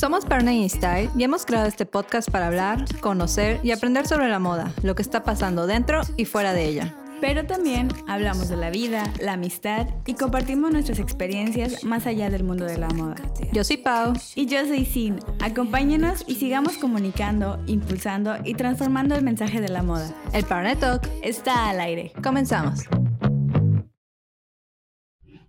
[0.00, 4.38] Somos Partner Style y hemos creado este podcast para hablar, conocer y aprender sobre la
[4.38, 6.96] moda, lo que está pasando dentro y fuera de ella.
[7.20, 12.44] Pero también hablamos de la vida, la amistad y compartimos nuestras experiencias más allá del
[12.44, 13.16] mundo de la moda.
[13.52, 14.14] Yo soy Pau.
[14.34, 15.18] Y yo soy Sin.
[15.38, 20.10] Acompáñenos y sigamos comunicando, impulsando y transformando el mensaje de la moda.
[20.32, 22.14] El Partner Talk está al aire.
[22.22, 22.84] Comenzamos.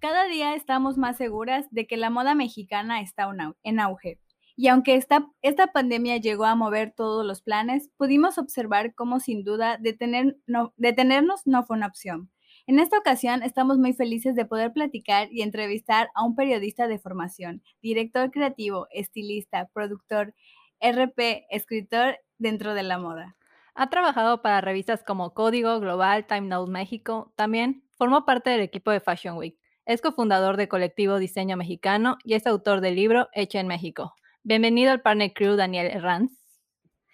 [0.02, 3.30] Cada día estamos más seguras de que la moda mexicana está
[3.64, 4.20] en auge.
[4.62, 9.44] Y aunque esta, esta pandemia llegó a mover todos los planes, pudimos observar cómo sin
[9.44, 12.30] duda detener, no, detenernos no fue una opción.
[12.68, 17.00] En esta ocasión estamos muy felices de poder platicar y entrevistar a un periodista de
[17.00, 20.36] formación, director creativo, estilista, productor,
[20.80, 23.38] RP, escritor dentro de la moda.
[23.74, 27.34] Ha trabajado para revistas como Código, Global, Time Out México.
[27.36, 29.58] También formó parte del equipo de Fashion Week.
[29.88, 34.14] Es cofundador de Colectivo Diseño Mexicano y es autor del libro Hecha en México.
[34.44, 36.32] Bienvenido al Partner Crew, Daniel Herranz.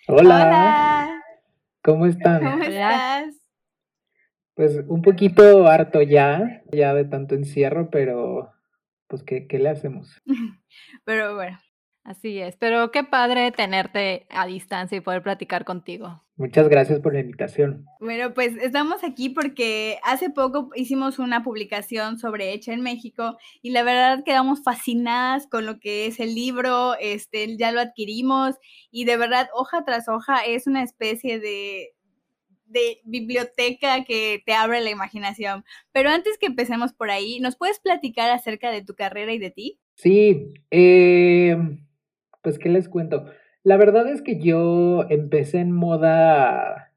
[0.08, 1.22] Hola.
[1.84, 2.42] ¿Cómo están?
[2.42, 3.36] ¿Cómo estás?
[4.54, 8.54] Pues un poquito harto ya, ya de tanto encierro, pero
[9.08, 10.22] pues ¿qué, qué le hacemos?
[11.04, 11.60] pero bueno,
[12.08, 16.24] Así es, pero qué padre tenerte a distancia y poder platicar contigo.
[16.38, 17.86] Muchas gracias por la invitación.
[18.00, 23.72] Bueno, pues estamos aquí porque hace poco hicimos una publicación sobre Hecha en México y
[23.72, 28.56] la verdad quedamos fascinadas con lo que es el libro, este, ya lo adquirimos
[28.90, 31.90] y de verdad hoja tras hoja es una especie de,
[32.68, 35.66] de biblioteca que te abre la imaginación.
[35.92, 39.52] Pero antes que empecemos por ahí, ¿nos puedes platicar acerca de tu carrera y de
[39.52, 39.82] ti?
[39.96, 41.58] Sí, eh,
[42.48, 43.26] pues, ¿qué les cuento?
[43.64, 46.94] La verdad es que yo empecé en moda,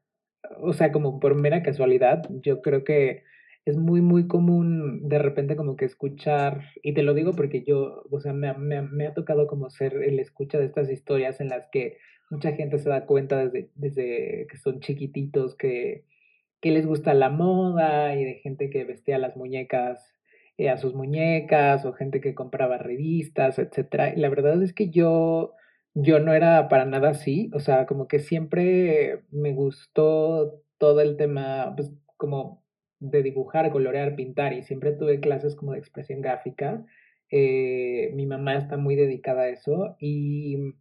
[0.61, 2.23] o sea, como por mera casualidad.
[2.41, 3.23] Yo creo que
[3.65, 8.03] es muy, muy común de repente como que escuchar, y te lo digo porque yo,
[8.09, 8.47] o sea, me,
[9.05, 11.97] ha tocado como ser el escucha de estas historias en las que
[12.29, 16.05] mucha gente se da cuenta desde, desde que son chiquititos que,
[16.61, 20.15] que les gusta la moda y de gente que vestía las muñecas
[20.61, 24.13] eh, a sus muñecas o gente que compraba revistas, etcétera.
[24.15, 25.55] Y la verdad es que yo,
[25.95, 31.17] yo no era para nada así, o sea, como que siempre me gustó todo el
[31.17, 32.63] tema, pues como
[32.99, 36.85] de dibujar, colorear, pintar y siempre tuve clases como de expresión gráfica.
[37.31, 40.75] Eh, mi mamá está muy dedicada a eso y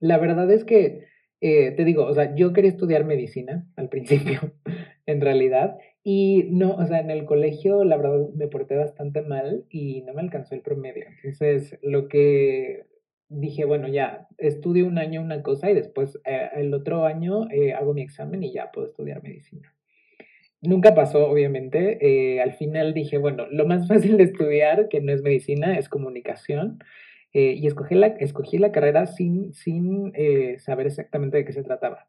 [0.00, 1.08] la verdad es que,
[1.42, 4.54] eh, te digo, o sea, yo quería estudiar medicina al principio,
[5.04, 5.76] en realidad,
[6.10, 10.14] y no, o sea, en el colegio la verdad me porté bastante mal y no
[10.14, 11.04] me alcanzó el promedio.
[11.16, 12.86] Entonces, lo que
[13.28, 17.74] dije, bueno, ya estudio un año una cosa y después eh, el otro año eh,
[17.74, 19.74] hago mi examen y ya puedo estudiar medicina.
[20.62, 21.98] Nunca pasó, obviamente.
[22.00, 25.90] Eh, al final dije, bueno, lo más fácil de estudiar, que no es medicina, es
[25.90, 26.78] comunicación.
[27.34, 30.14] y escogí la, escogí la carrera sin, sin
[30.58, 32.08] saber exactamente de qué se trataba.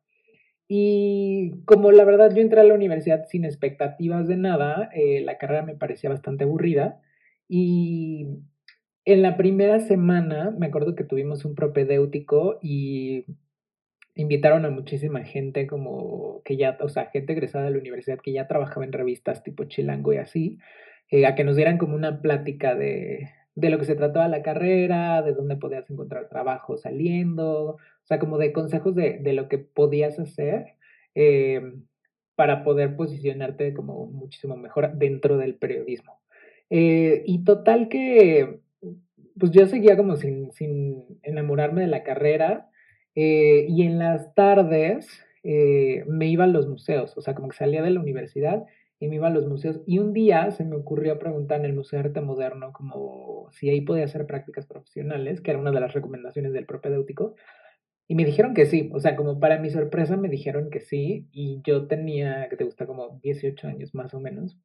[0.71, 5.39] Y como la verdad yo entré a la universidad sin expectativas de nada, eh, la
[5.39, 7.01] carrera me parecía bastante aburrida.
[7.47, 8.27] Y
[9.03, 13.25] en la primera semana me acuerdo que tuvimos un propedéutico y
[14.13, 18.33] invitaron a muchísima gente como que ya, o sea, gente egresada de la universidad que
[18.33, 20.59] ya trabajaba en revistas tipo Chilango y así,
[21.09, 24.43] eh, a que nos dieran como una plática de, de lo que se trataba la
[24.43, 27.77] carrera, de dónde podías encontrar trabajo saliendo,
[28.09, 30.75] sea, como de consejos de, de lo que podías hacer
[31.15, 31.61] eh,
[32.35, 36.19] para poder posicionarte como muchísimo mejor dentro del periodismo.
[36.69, 38.61] Eh, y total que,
[39.37, 42.69] pues yo seguía como sin, sin enamorarme de la carrera
[43.15, 45.07] eh, y en las tardes
[45.43, 48.65] me iba a los museos, o sea, como que salía de la universidad
[48.99, 49.81] y me iba a los museos.
[49.85, 53.69] Y un día se me ocurrió preguntar en el Museo de Arte Moderno como si
[53.69, 57.35] ahí podía hacer prácticas profesionales, que era una de las recomendaciones del propedéutico.
[58.11, 61.27] Y me dijeron que sí, o sea, como para mi sorpresa me dijeron que sí,
[61.31, 64.57] y yo tenía, que te gusta, como 18 años más o menos.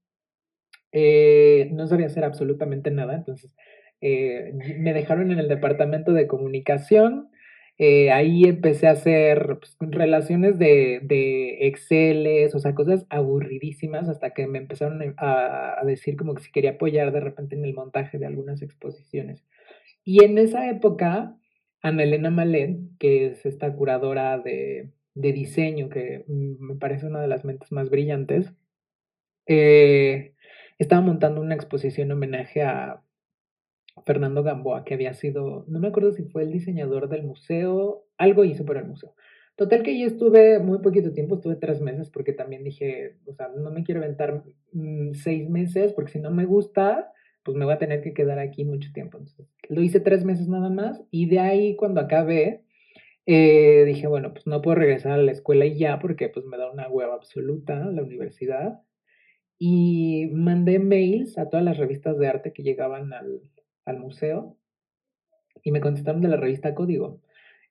[0.92, 3.54] Eh, no sabía hacer absolutamente nada, entonces
[4.00, 7.28] eh, me dejaron en el departamento de comunicación.
[7.76, 14.30] Eh, ahí empecé a hacer pues, relaciones de, de Excel, o sea, cosas aburridísimas, hasta
[14.30, 17.74] que me empezaron a, a decir como que si quería apoyar de repente en el
[17.74, 19.44] montaje de algunas exposiciones.
[20.02, 21.36] Y en esa época
[21.84, 27.44] Ana Elena Malet, que es esta curadora de, diseño, que me parece una de las
[27.44, 28.54] mentes más brillantes,
[29.46, 30.32] eh,
[30.78, 33.02] estaba montando una exposición en homenaje a
[34.06, 38.46] Fernando Gamboa, que había sido, no me acuerdo si fue el diseñador del museo, algo
[38.46, 39.14] hizo para el museo.
[39.54, 43.48] Total que yo estuve muy poquito tiempo, estuve tres meses, porque también dije, o sea,
[43.54, 44.42] no me quiero aventar
[44.72, 47.12] mm, seis meses, porque si no me gusta,
[47.44, 49.18] pues me voy a tener que quedar aquí mucho tiempo.
[49.18, 52.64] Entonces, lo hice tres meses nada más y de ahí cuando acabé,
[53.26, 56.56] eh, dije, bueno, pues no puedo regresar a la escuela y ya porque pues me
[56.56, 58.80] da una hueva absoluta la universidad.
[59.58, 63.40] Y mandé mails a todas las revistas de arte que llegaban al,
[63.84, 64.58] al museo
[65.62, 67.20] y me contestaron de la revista Código.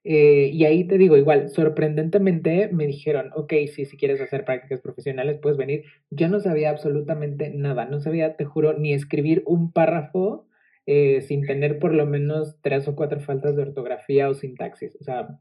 [0.04, 4.80] Eh, y ahí te digo, igual, sorprendentemente me dijeron, ok, sí, si quieres hacer prácticas
[4.80, 5.84] profesionales, puedes venir.
[6.10, 10.46] Yo no sabía absolutamente nada, no sabía, te juro, ni escribir un párrafo
[10.86, 14.96] eh, sin tener por lo menos tres o cuatro faltas de ortografía o sintaxis.
[15.00, 15.38] O sea,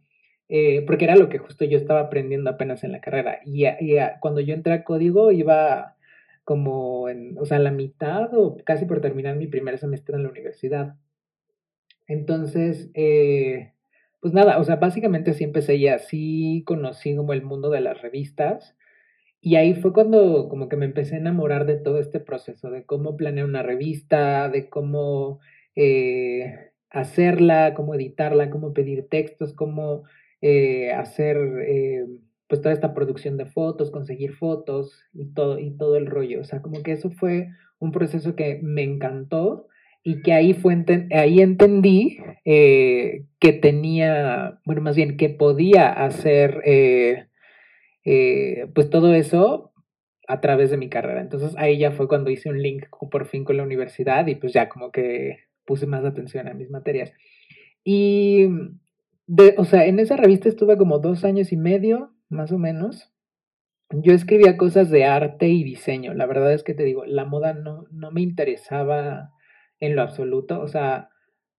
[0.49, 3.39] eh, porque era lo que justo yo estaba aprendiendo apenas en la carrera.
[3.45, 3.65] Y,
[4.21, 5.95] cuando yo entré a código iba
[6.43, 10.29] como en, o sea, la mitad o casi por terminar mi primer semestre en la
[10.29, 10.95] universidad.
[12.07, 13.72] Entonces, eh,
[14.23, 18.01] pues nada, o sea, básicamente así empecé y así conocí como el mundo de las
[18.01, 18.77] revistas.
[19.41, 22.85] Y ahí fue cuando como que me empecé a enamorar de todo este proceso, de
[22.85, 25.41] cómo planear una revista, de cómo
[25.75, 30.03] eh, hacerla, cómo editarla, cómo pedir textos, cómo
[30.41, 31.37] eh, hacer
[32.47, 36.39] pues toda esta producción de fotos, conseguir fotos y todo, y todo el rollo.
[36.39, 39.67] O sea, como que eso fue un proceso que me encantó
[40.03, 46.61] y que ahí, fue ahí entendí eh, que tenía, bueno, más bien que podía hacer
[46.65, 47.27] eh,
[48.03, 49.71] eh, pues todo eso
[50.27, 51.21] a través de mi carrera.
[51.21, 54.51] Entonces ahí ya fue cuando hice un link por fin con la universidad y pues
[54.51, 57.13] ya como que puse más atención a mis materias.
[57.85, 58.49] Y,
[59.27, 63.11] de, o sea, en esa revista estuve como dos años y medio, más o menos.
[63.89, 66.13] Yo escribía cosas de arte y diseño.
[66.13, 69.32] La verdad es que te digo, la moda no, no me interesaba
[69.85, 70.61] en lo absoluto.
[70.61, 71.09] O sea,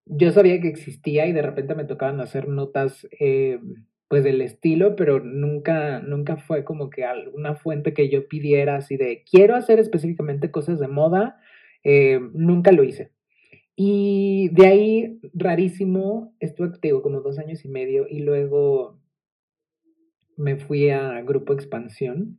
[0.06, 3.60] yo sabía que existía y de repente me tocaban hacer notas eh,
[4.08, 8.96] pues del estilo, pero nunca, nunca fue como que alguna fuente que yo pidiera así
[8.96, 11.38] de quiero hacer específicamente cosas de moda,
[11.82, 13.12] eh, nunca lo hice.
[13.76, 19.00] Y de ahí, rarísimo, estuve activo como dos años y medio y luego
[20.36, 22.38] me fui a Grupo Expansión,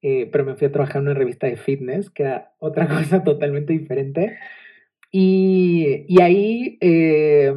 [0.00, 3.24] eh, pero me fui a trabajar en una revista de fitness, que era otra cosa
[3.24, 4.38] totalmente diferente.
[5.10, 7.52] Y, ahí, eh,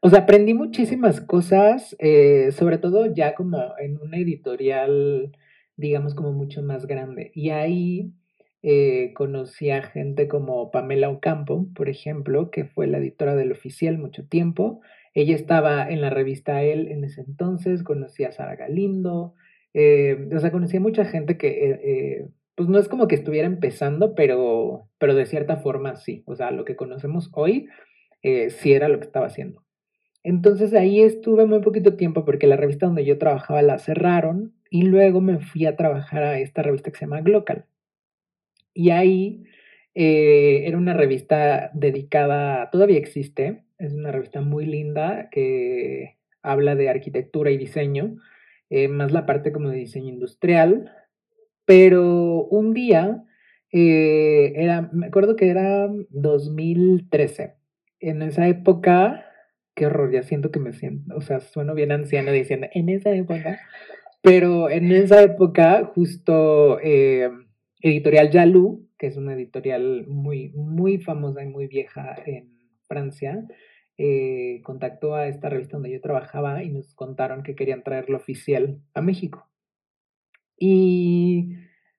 [0.00, 5.32] o sea, aprendí muchísimas cosas, eh, sobre todo ya como en una editorial,
[5.76, 7.32] digamos, como mucho más grande.
[7.34, 8.12] Y ahí
[8.62, 13.98] eh, conocí a gente como Pamela Ocampo, por ejemplo, que fue la editora del Oficial
[13.98, 14.80] mucho tiempo.
[15.14, 19.34] Ella estaba en la revista Elle en ese entonces, conocí a Sara Galindo,
[19.74, 24.88] o sea, conocí a mucha gente que pues no es como que estuviera empezando, pero,
[24.98, 26.22] pero de cierta forma sí.
[26.26, 27.68] O sea, lo que conocemos hoy
[28.22, 29.64] eh, sí era lo que estaba haciendo.
[30.22, 34.82] Entonces ahí estuve muy poquito tiempo porque la revista donde yo trabajaba la cerraron y
[34.82, 37.66] luego me fui a trabajar a esta revista que se llama Glocal.
[38.72, 39.44] Y ahí
[39.94, 46.88] eh, era una revista dedicada, todavía existe, es una revista muy linda que habla de
[46.88, 48.16] arquitectura y diseño,
[48.70, 50.90] eh, más la parte como de diseño industrial,
[51.64, 53.24] pero un día,
[53.72, 57.54] eh, era, me acuerdo que era 2013.
[58.00, 59.24] En esa época,
[59.74, 63.10] qué horror, ya siento que me siento, o sea, sueno bien anciano diciendo, en esa
[63.14, 63.58] época,
[64.22, 67.30] pero en esa época, justo eh,
[67.82, 72.48] Editorial Yalou, que es una editorial muy, muy famosa y muy vieja en
[72.88, 73.44] Francia,
[73.98, 78.80] eh, contactó a esta revista donde yo trabajaba y nos contaron que querían traerlo oficial
[78.94, 79.48] a México.
[80.58, 81.56] Y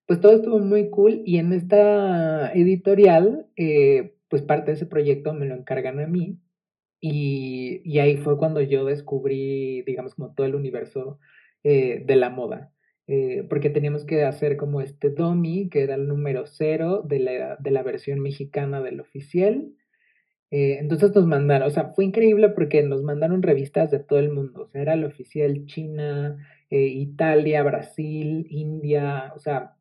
[0.07, 5.33] pues todo estuvo muy cool y en esta editorial, eh, pues parte de ese proyecto
[5.33, 6.39] me lo encargan a mí
[7.01, 11.19] y, y ahí fue cuando yo descubrí, digamos, como todo el universo
[11.63, 12.71] eh, de la moda.
[13.07, 17.55] Eh, porque teníamos que hacer como este dummy, que era el número cero de la,
[17.57, 19.71] de la versión mexicana del oficial.
[20.51, 24.63] entonces nos mandaron, o sea, fue increíble porque nos mandaron revistas de todo el mundo,
[24.63, 26.38] o sea, era el oficial China,
[26.69, 29.75] eh, Italia, Brasil, India, o sea,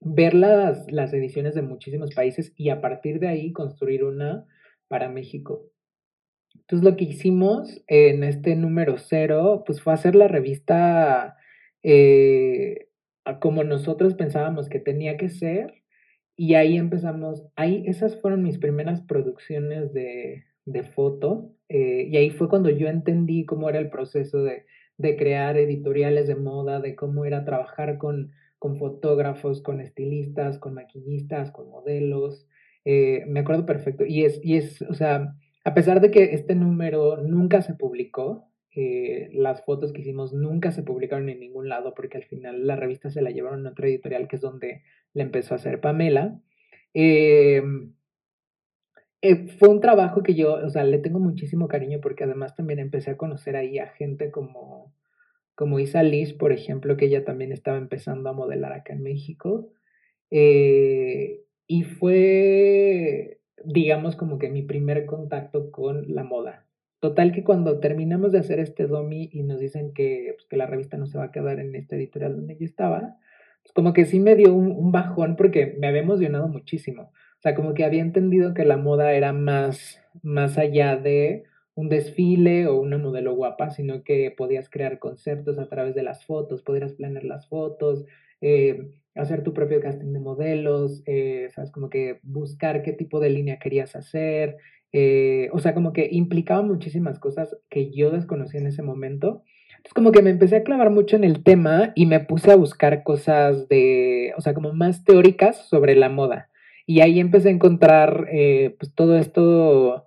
[0.00, 4.46] ver las, las ediciones de muchísimos países y a partir de ahí construir una
[4.88, 5.70] para México.
[6.54, 11.36] Entonces lo que hicimos en este número cero, pues fue hacer la revista
[11.82, 12.88] eh,
[13.40, 15.82] como nosotros pensábamos que tenía que ser
[16.36, 22.30] y ahí empezamos, ahí esas fueron mis primeras producciones de, de foto eh, y ahí
[22.30, 24.64] fue cuando yo entendí cómo era el proceso de
[24.98, 30.74] de crear editoriales de moda, de cómo era trabajar con, con fotógrafos, con estilistas, con
[30.74, 32.46] maquillistas, con modelos.
[32.84, 34.04] Eh, me acuerdo perfecto.
[34.06, 35.34] Y es, y es, o sea,
[35.64, 40.72] a pesar de que este número nunca se publicó, eh, las fotos que hicimos nunca
[40.72, 43.86] se publicaron en ningún lado porque al final la revista se la llevaron a otra
[43.86, 44.82] editorial que es donde
[45.12, 46.40] la empezó a hacer Pamela.
[46.94, 47.92] Em,
[49.22, 52.80] eh, fue un trabajo que yo, o sea, le tengo muchísimo cariño porque además también
[52.80, 54.92] empecé a conocer ahí a gente como,
[55.54, 59.70] como Isa Liz, por ejemplo, que ella también estaba empezando a modelar acá en México.
[60.32, 66.66] Eh, y fue, digamos, como que mi primer contacto con la moda.
[66.98, 70.66] Total que cuando terminamos de hacer este domi y nos dicen que, pues, que la
[70.66, 73.16] revista no se va a quedar en este editorial donde yo estaba,
[73.62, 77.12] pues como que sí me dio un, un bajón porque me había emocionado muchísimo.
[77.42, 81.42] O sea, como que había entendido que la moda era más, más allá de
[81.74, 86.24] un desfile o una modelo guapa, sino que podías crear conceptos a través de las
[86.24, 88.04] fotos, podías planear las fotos,
[88.40, 93.30] eh, hacer tu propio casting de modelos, eh, sabes, como que buscar qué tipo de
[93.30, 94.58] línea querías hacer,
[94.92, 99.42] eh, o sea, como que implicaba muchísimas cosas que yo desconocí en ese momento.
[99.70, 102.56] Entonces, como que me empecé a clavar mucho en el tema y me puse a
[102.56, 106.51] buscar cosas de, o sea, como más teóricas sobre la moda.
[106.86, 108.28] Y ahí empecé a encontrar,
[108.78, 110.04] pues, todo esto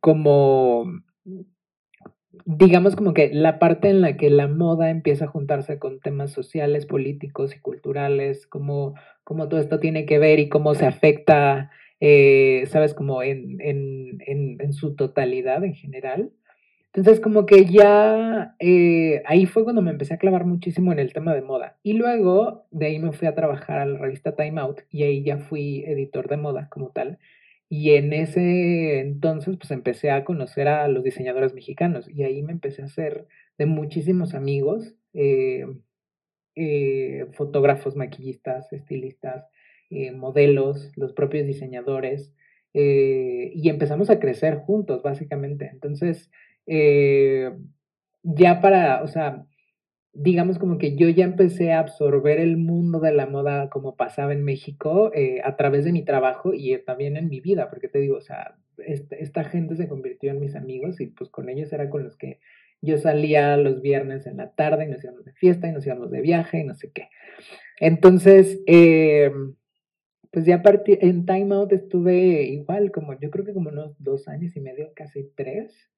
[0.00, 0.86] como
[2.44, 6.32] digamos como que la parte en la que la moda empieza a juntarse con temas
[6.32, 11.70] sociales, políticos y culturales, cómo, cómo todo esto tiene que ver y cómo se afecta,
[12.00, 16.32] eh, sabes, como en, en, en, en, su totalidad en general.
[16.94, 21.12] Entonces como que ya eh, ahí fue cuando me empecé a clavar muchísimo en el
[21.12, 21.76] tema de moda.
[21.82, 25.24] Y luego de ahí me fui a trabajar a la revista Time Out y ahí
[25.24, 27.18] ya fui editor de moda como tal.
[27.68, 32.52] Y en ese entonces, pues empecé a conocer a los diseñadores mexicanos y ahí me
[32.52, 33.26] empecé a hacer
[33.58, 35.66] de muchísimos amigos, eh,
[36.54, 39.48] eh, fotógrafos, maquillistas, estilistas,
[39.90, 42.32] eh, modelos, los propios diseñadores,
[42.76, 45.70] y empezamos a crecer juntos, básicamente.
[45.72, 46.30] Entonces,
[46.66, 49.46] ya para, o sea,
[50.14, 54.32] digamos como que yo ya empecé a absorber el mundo de la moda como pasaba
[54.32, 57.98] en México eh, a través de mi trabajo y también en mi vida, porque te
[57.98, 61.72] digo, o sea, esta, esta, gente se convirtió en mis amigos y pues con ellos
[61.72, 62.40] era con los que
[62.80, 66.10] yo salía los viernes en la tarde y nos íbamos de fiesta y nos íbamos
[66.10, 67.08] de viaje y no sé qué.
[67.80, 69.32] Entonces, eh,
[70.30, 74.28] pues ya partí, en Time Out estuve igual, como yo creo que como unos dos
[74.28, 75.90] años y medio, casi tres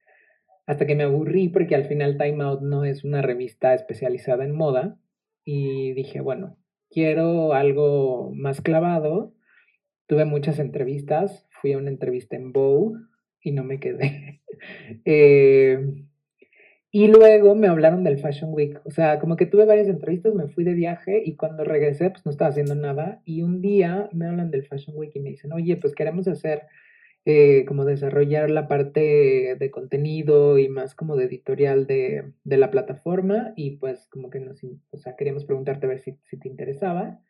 [0.67, 4.53] hasta que me aburrí porque al final Time Out no es una revista especializada en
[4.53, 4.99] moda
[5.45, 6.59] y dije, bueno,
[6.91, 9.33] quiero algo más clavado.
[10.07, 12.99] Tuve muchas entrevistas, fui a una entrevista en Vogue
[13.41, 14.43] y no me quedé.
[15.05, 15.79] eh,
[16.91, 20.49] y luego me hablaron del Fashion Week, o sea, como que tuve varias entrevistas, me
[20.49, 24.27] fui de viaje y cuando regresé pues no estaba haciendo nada y un día me
[24.27, 26.63] hablan del Fashion Week y me dicen, oye, pues queremos hacer
[27.29, 32.71] eh, como desarrollar la parte de contenido y más como de editorial de, de, la
[32.71, 36.49] plataforma y pues como que nos, o sea, queríamos preguntarte a ver si, si te
[36.49, 37.21] interesaba.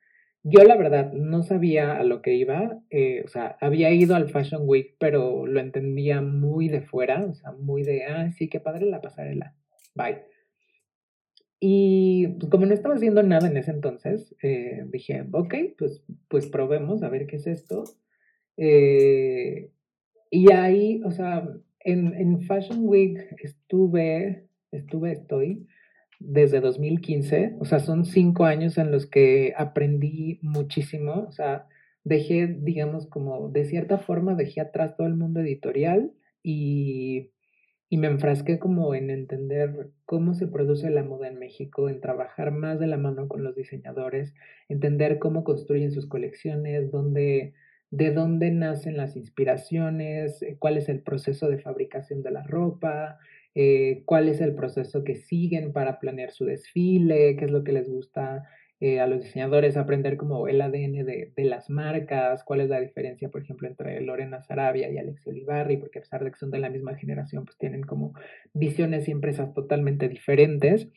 [0.42, 4.28] Yo la verdad no sabía a lo que iba, eh, o sea, había ido al
[4.28, 8.60] Fashion Week, pero lo entendía muy de fuera, o sea, muy de, ah, sí, qué
[8.60, 9.56] padre la pasarela,
[9.94, 10.24] bye.
[11.58, 16.46] Y pues, como no estaba haciendo nada en ese entonces, eh, dije, ok, pues, pues
[16.48, 17.84] probemos a ver qué es esto.
[18.58, 19.70] Eh,
[20.30, 21.48] y ahí, o sea,
[21.80, 25.66] en, en Fashion Week estuve, estuve, estoy
[26.18, 31.66] desde 2015, o sea, son cinco años en los que aprendí muchísimo, o sea,
[32.04, 37.30] dejé, digamos, como de cierta forma, dejé atrás todo el mundo editorial y,
[37.88, 42.50] y me enfrasqué como en entender cómo se produce la moda en México, en trabajar
[42.50, 44.34] más de la mano con los diseñadores,
[44.68, 47.54] entender cómo construyen sus colecciones, dónde
[47.96, 53.18] de dónde nacen las inspiraciones, eh, cuál es el proceso de fabricación de la ropa,
[53.54, 57.72] eh, cuál es el proceso que siguen para planear su desfile, qué es lo que
[57.72, 58.44] les gusta
[58.80, 62.80] eh, a los diseñadores, aprender como el ADN de, de, las marcas, cuál es la
[62.80, 66.50] diferencia, por ejemplo, entre Lorena Sarabia y Alex Olivarri, porque a pesar de que son
[66.50, 68.12] de la misma generación, pues tienen como
[68.52, 70.90] visiones y empresas totalmente diferentes.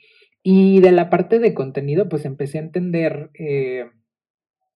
[0.44, 3.30] Y de la parte de contenido, pues empecé a entender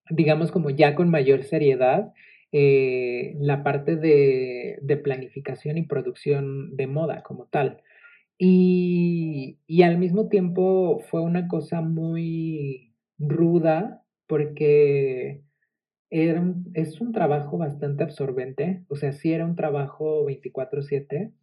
[0.10, 2.14] digamos, como ya con mayor seriedad,
[2.52, 7.82] eh, la parte de, de, planificación y producción de moda como tal.
[8.38, 15.44] Y, y, al mismo tiempo fue una cosa muy ruda porque
[16.10, 16.44] era
[16.76, 21.34] es un trabajo bastante absorbente, o sea, sí era un trabajo 24/7.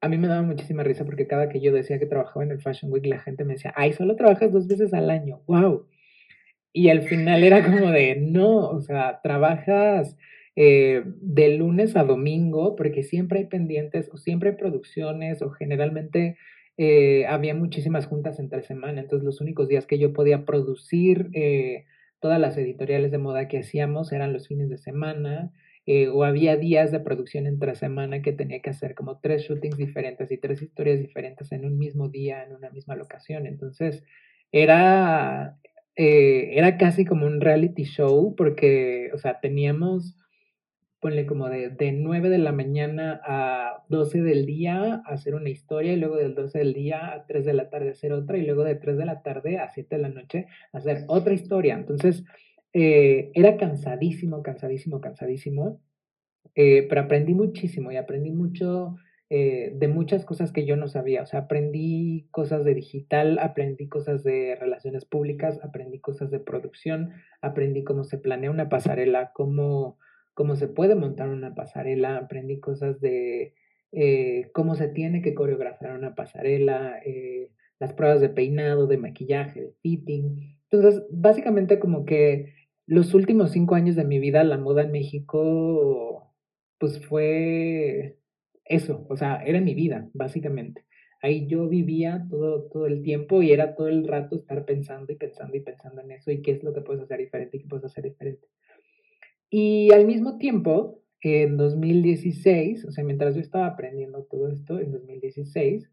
[0.00, 2.60] A mí me daba muchísima risa porque cada que yo decía que trabajaba en el
[2.60, 5.86] Fashion Week, la gente me decía, ay, solo trabajas dos veces al año, wow.
[6.76, 10.14] Y al final era como de, no, o sea, trabajas
[10.56, 16.36] eh, de lunes a domingo porque siempre hay pendientes o siempre hay producciones o generalmente
[16.76, 19.00] eh, había muchísimas juntas entre semana.
[19.00, 21.86] Entonces los únicos días que yo podía producir eh,
[22.20, 25.52] todas las editoriales de moda que hacíamos eran los fines de semana.
[26.12, 30.30] o había días de producción entre semana que tenía que hacer como tres shootings diferentes
[30.30, 33.46] y tres historias diferentes en un mismo día, en una misma locación.
[33.46, 34.04] Entonces,
[34.52, 35.58] era,
[35.96, 40.16] eh, era casi como un reality show porque, o sea, teníamos
[41.00, 45.92] ponle como de, de 9 de la mañana a 12 del día hacer una historia
[45.92, 48.64] y luego del 12 del día a 3 de la tarde hacer otra y luego
[48.64, 51.74] de 3 de la tarde a 7 de la noche hacer otra historia.
[51.74, 52.24] Entonces,
[52.72, 55.80] eh, era cansadísimo, cansadísimo, cansadísimo,
[56.54, 58.96] eh, pero aprendí muchísimo y aprendí mucho
[59.30, 61.22] eh, de muchas cosas que yo no sabía.
[61.22, 67.12] O sea, aprendí cosas de digital, aprendí cosas de relaciones públicas, aprendí cosas de producción,
[67.40, 69.98] aprendí cómo se planea una pasarela, cómo
[70.36, 73.54] cómo se puede montar una pasarela, aprendí cosas de
[73.92, 79.62] eh, cómo se tiene que coreografiar una pasarela, eh, las pruebas de peinado, de maquillaje,
[79.62, 80.58] de fitting.
[80.70, 82.52] Entonces, básicamente como que
[82.86, 86.34] los últimos cinco años de mi vida, la moda en México,
[86.78, 88.18] pues fue
[88.68, 90.84] eso, o sea, era mi vida, básicamente.
[91.22, 95.16] Ahí yo vivía todo, todo el tiempo y era todo el rato estar pensando y
[95.16, 97.68] pensando y pensando en eso y qué es lo que puedes hacer diferente y qué
[97.68, 98.46] puedes hacer diferente.
[99.50, 104.92] Y al mismo tiempo, en 2016, o sea, mientras yo estaba aprendiendo todo esto, en
[104.92, 105.90] 2016,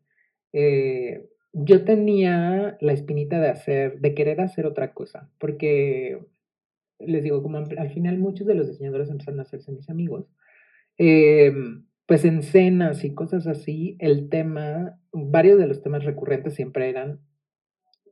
[0.54, 6.20] eh, yo tenía la espinita de hacer, de querer hacer otra cosa, porque
[7.00, 10.26] les digo, como al final muchos de los diseñadores empezaron a hacerse mis amigos,
[10.98, 16.90] em, pues en cenas y cosas así, el tema, varios de los temas recurrentes siempre
[16.90, 17.22] eran,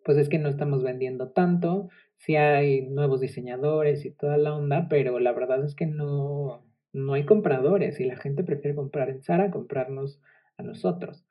[0.04, 4.88] pues es que no estamos vendiendo tanto, sí hay nuevos diseñadores y toda la onda,
[4.90, 9.22] pero la verdad es que no, no hay compradores y la gente prefiere comprar en
[9.22, 10.22] Zara comprarnos
[10.58, 11.26] a nosotros.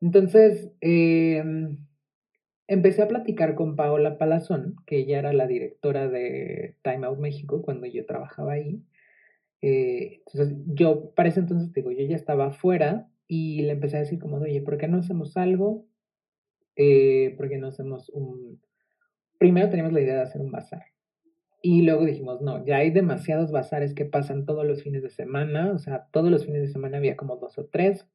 [0.00, 1.78] Entonces, em,
[2.68, 7.62] empecé a platicar con Paola Palazón, que ella era la directora de Time Out México
[7.62, 8.82] cuando yo trabajaba ahí.
[9.62, 14.00] Eh, entonces, yo para ese entonces, digo, yo ya estaba afuera y le empecé a
[14.00, 15.86] decir como, oye, ¿por qué no hacemos algo?
[16.76, 18.60] Eh, ¿Por qué no hacemos un,
[19.40, 20.84] primero teníamos la idea de hacer un bazar.
[21.62, 25.72] Y luego dijimos, no, ya hay demasiados bazares que pasan todos los fines de semana,
[25.72, 28.06] o sea, todos los fines de semana había como dos o tres.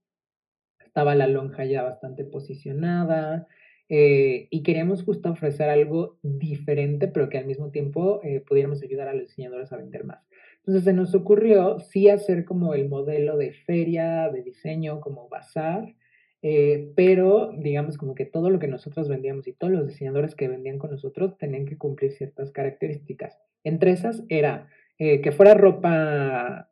[0.86, 3.48] Estaba la lonja ya bastante posicionada
[3.90, 9.08] eh, y queríamos justo ofrecer algo diferente, pero que al mismo tiempo eh, pudiéramos ayudar
[9.08, 10.24] a los diseñadores a vender más.
[10.66, 15.94] Entonces se nos ocurrió sí hacer como el modelo de feria, de diseño, como bazar,
[16.42, 20.48] eh, pero digamos como que todo lo que nosotros vendíamos y todos los diseñadores que
[20.48, 23.38] vendían con nosotros tenían que cumplir ciertas características.
[23.64, 26.72] Entre esas era eh, que fuera ropa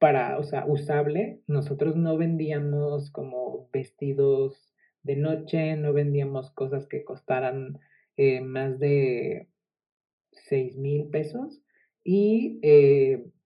[0.00, 1.40] para, o sea, usable.
[1.46, 7.78] Nosotros no vendíamos como vestidos de noche, no vendíamos cosas que costaran
[8.16, 9.46] eh, más de
[10.32, 11.62] 6 mil pesos
[12.04, 12.60] y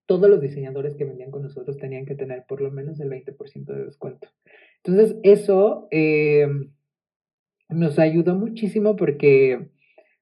[0.05, 3.65] todos los diseñadores que vendían con nosotros tenían que tener por lo menos el 20%
[3.65, 4.27] de descuento.
[4.83, 6.47] Entonces, eso eh,
[7.69, 9.69] nos ayudó muchísimo porque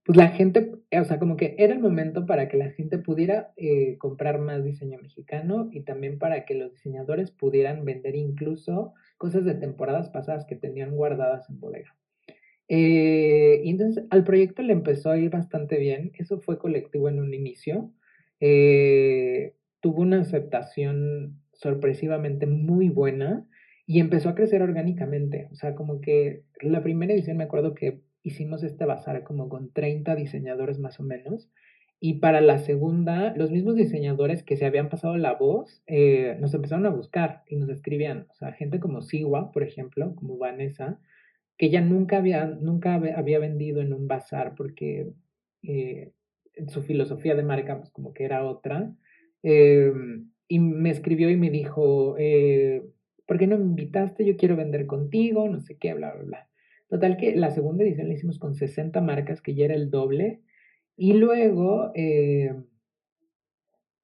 [0.06, 3.54] pues la gente, o sea, como que era el momento para que la gente pudiera
[3.56, 9.46] eh, comprar más diseño mexicano y también para que los diseñadores pudieran vender incluso cosas
[9.46, 11.96] de temporadas pasadas que tenían guardadas en bodega.
[12.68, 16.12] Eh, entonces al proyecto le empezó a ir bastante bien.
[16.18, 17.94] Eso fue colectivo en un inicio.
[19.82, 23.48] Tuvo una aceptación sorpresivamente muy buena.
[23.86, 25.50] Y empezó a crecer orgánicamente.
[25.52, 29.72] O sea, como que la primera edición me acuerdo que hicimos este bazar como con
[29.72, 31.50] 30 diseñadores más o menos.
[32.00, 36.54] Y para la segunda, los mismos diseñadores que se habían pasado la voz eh, nos
[36.54, 38.28] empezaron a buscar y nos escribían.
[38.30, 41.00] O sea, gente como Siwa, por ejemplo, como Vanessa,
[41.58, 45.14] que ya nunca había, nunca había vendido en un bazar porque
[45.62, 46.12] eh,
[46.68, 48.94] su filosofía de marca, pues como que era otra.
[49.44, 52.84] Em, y me escribió y me dijo, eh,
[53.26, 54.26] ¿por qué no me invitaste?
[54.26, 56.50] Yo quiero vender contigo, no sé qué, bla, bla, bla.
[56.90, 60.42] Total que la segunda edición la hicimos con 60 marcas, que ya era el doble.
[60.96, 62.54] Y luego, eh,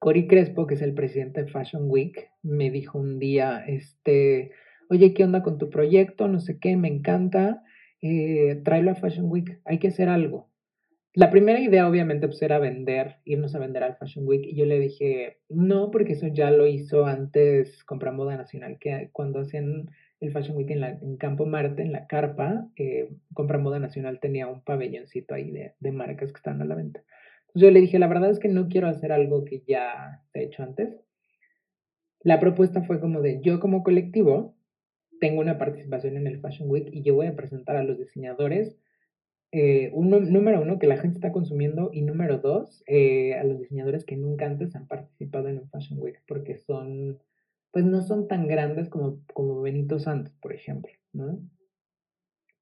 [0.00, 4.50] Cory Crespo, que es el presidente de Fashion Week, me dijo un día, este,
[4.88, 6.26] oye, ¿qué onda con tu proyecto?
[6.26, 7.62] No sé qué, me encanta.
[8.02, 10.49] Eh, tráelo a Fashion Week, hay que hacer algo.
[11.12, 14.64] La primera idea obviamente pues era vender, irnos a vender al Fashion Week y yo
[14.64, 19.90] le dije, no, porque eso ya lo hizo antes Compra Moda Nacional, que cuando hacían
[20.20, 24.62] el Fashion Week en, Campo Marte, en la carpa, eh, Compra Moda Nacional tenía un
[24.62, 27.02] pabelloncito ahí de, de marcas que estaban a la venta.
[27.40, 30.38] Entonces yo le dije, la verdad es que no quiero hacer algo que ya se
[30.38, 30.94] ha hecho antes.
[32.22, 34.54] La propuesta fue como de, yo como colectivo
[35.20, 38.78] tengo una participación en el Fashion Week y yo voy a presentar a los diseñadores
[39.52, 43.58] eh, uno, número uno, que la gente está consumiendo y número dos, eh, a los
[43.58, 47.18] diseñadores que nunca antes han participado en un Fashion Week porque son,
[47.72, 51.40] pues no son tan grandes como, como Benito Santos, por ejemplo, ¿no?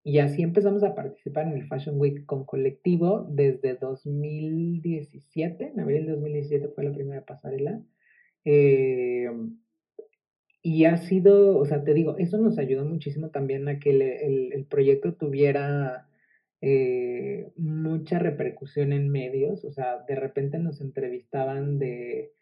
[0.03, 6.07] Y así empezamos a participar en el Fashion Week con colectivo desde 2017, en abril
[6.07, 7.83] de 2017 fue la primera pasarela.
[8.47, 9.31] Eh,
[10.63, 14.53] y ha sido, o sea, te digo, eso nos ayudó muchísimo también a que el,
[14.55, 16.08] el proyecto tuviera
[16.61, 22.33] eh, mucha repercusión en medios, o sea, de repente nos entrevistaban de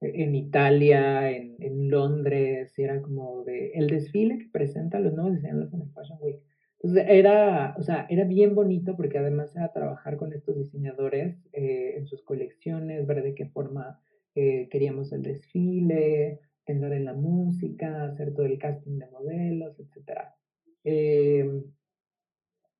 [0.00, 5.34] e, en Italia, en, Londres, y era como de el desfile que presenta los nuevos
[5.34, 6.40] diseñadores en el Fashion Week.
[6.80, 11.94] Entonces era, o sea, era bien bonito porque además era trabajar con estos diseñadores eh,
[11.96, 14.00] en sus colecciones, ver de qué forma
[14.34, 20.34] eh, queríamos el desfile, pensar en la música, hacer todo el casting de modelos, etc.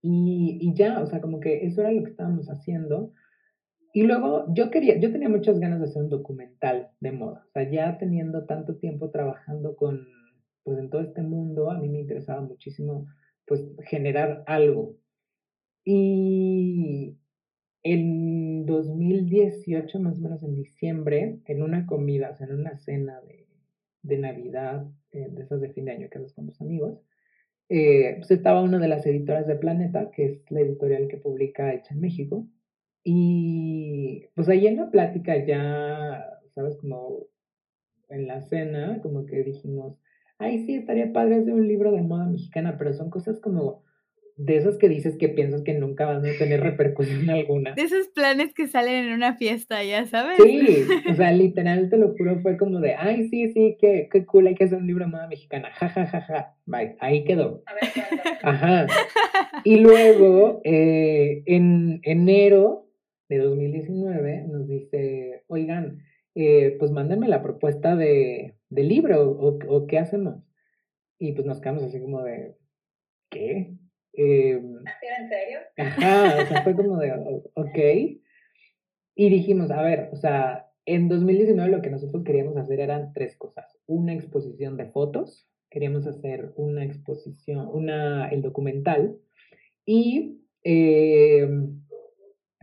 [0.09, 3.13] Y, ya, o sea, como que eso era lo que estábamos haciendo.
[3.93, 7.45] Y luego yo quería, yo tenía muchas ganas de hacer un documental de moda.
[7.49, 10.07] O sea, ya teniendo tanto tiempo trabajando con,
[10.63, 13.07] pues en todo este mundo, a mí me interesaba muchísimo,
[13.47, 14.97] pues, generar algo.
[15.85, 17.17] Y
[17.83, 23.21] en 2018, más o menos en diciembre, en una comida, o sea, en una cena
[23.23, 23.49] de,
[24.03, 27.01] de Navidad, eh, de esas de fin de año que haces con tus amigos,
[27.69, 31.73] eh, pues estaba una de las editoras de Planeta, que es la editorial que publica
[31.75, 32.47] Hecha en México.
[33.05, 36.77] Y pues ahí en la plática ya, ¿sabes?
[36.77, 37.27] Como
[38.09, 39.99] en la cena, como que dijimos,
[40.39, 43.86] ay, sí, estaría padre hacer un libro de moda mexicana, pero son cosas como
[44.37, 47.75] de esos que dices que piensas que nunca van a tener repercusión alguna.
[47.75, 50.37] De esos planes que salen en una fiesta, ya sabes.
[50.43, 54.27] Sí, o sea, literal, te lo juro, fue como de, ay, sí, sí, qué, qué
[54.27, 57.25] cool, hay que hacer un libro de moda mexicana, ja, ja, ja, ja, bye, ahí
[57.25, 57.63] quedó.
[57.67, 57.83] A ver,
[58.43, 58.87] Ajá.
[59.65, 62.89] Y luego, eh, en enero
[63.29, 66.03] de 2019, nos dice, oigan,
[66.35, 70.45] eh, pues mándenme la propuesta de, de libro, o, o qué hacemos.
[71.19, 72.55] Y pues nos quedamos así como de,
[73.31, 73.75] ¿qué?
[74.17, 75.59] Eh, en serio?
[75.77, 77.13] Ajá, o sea, fue como de,
[77.55, 77.79] ok.
[79.15, 83.37] Y dijimos, a ver, o sea, en 2019 lo que nosotros queríamos hacer eran tres
[83.37, 83.79] cosas.
[83.87, 89.19] Una exposición de fotos, queríamos hacer una exposición, una, el documental,
[89.85, 91.49] y eh,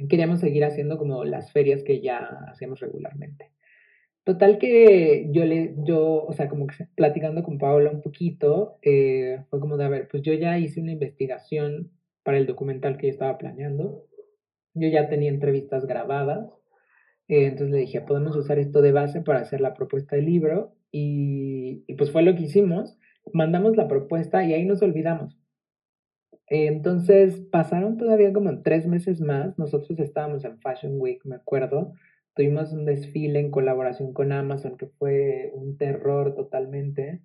[0.09, 3.51] queríamos seguir haciendo como las ferias que ya hacíamos regularmente.
[4.23, 9.43] Total que yo le, yo, o sea, como que platicando con Paola un poquito, eh,
[9.49, 11.91] fue como de, a ver, pues yo ya hice una investigación
[12.23, 14.05] para el documental que yo estaba planeando.
[14.75, 16.49] Yo ya tenía entrevistas grabadas.
[17.27, 20.73] Eh, entonces le dije, podemos usar esto de base para hacer la propuesta del libro.
[20.89, 22.97] Y, y pues fue lo que hicimos.
[23.33, 25.37] Mandamos la propuesta y ahí nos olvidamos.
[26.47, 29.59] entonces pasaron todavía como tres meses más.
[29.59, 31.93] Nosotros estábamos en Fashion Week, me acuerdo
[32.35, 37.21] Tuvimos un desfile en colaboración con Amazon que fue un terror totalmente,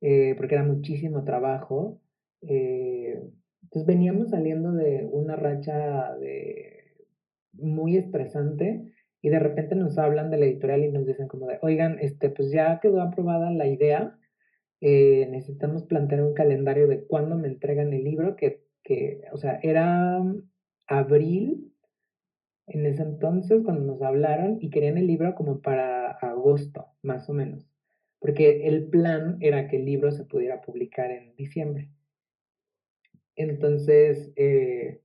[0.00, 2.00] eh, porque era muchísimo trabajo.
[2.42, 3.22] Eh,
[3.62, 7.06] entonces veníamos saliendo de una racha de
[7.52, 8.92] muy estresante
[9.22, 12.30] y de repente nos hablan de la editorial y nos dicen como de, oigan, este,
[12.30, 14.18] pues ya quedó aprobada la idea,
[14.80, 19.58] eh, necesitamos plantear un calendario de cuándo me entregan el libro, que, que o sea,
[19.62, 20.22] era
[20.86, 21.69] abril
[22.70, 27.32] en ese entonces cuando nos hablaron y querían el libro como para agosto, más o
[27.32, 27.66] menos,
[28.20, 31.90] porque el plan era que el libro se pudiera publicar en diciembre.
[33.34, 35.00] Entonces, eh,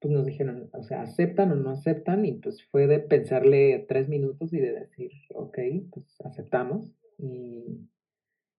[0.00, 4.08] pues nos dijeron, o sea, aceptan o no aceptan, y pues fue de pensarle tres
[4.08, 5.58] minutos y de decir, ok,
[5.92, 7.88] pues aceptamos, y,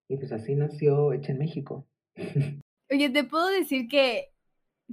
[0.10, 1.88] y pues así nació Hecha en México.
[2.90, 4.32] Oye, te puedo decir que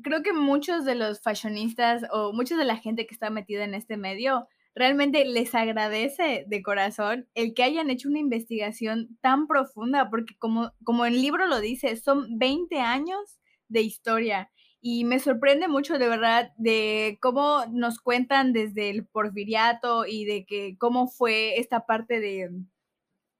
[0.02, 3.74] creo que muchos de los fashionistas o mucha de la gente que está metida en
[3.74, 10.10] este medio realmente les agradece de corazón el que hayan hecho una investigación tan profunda,
[10.10, 14.50] porque como, como el libro lo dice, son 20 años de historia.
[14.80, 20.44] Y me sorprende mucho de verdad de cómo nos cuentan desde el porfiriato y de
[20.44, 22.50] que cómo fue esta parte de,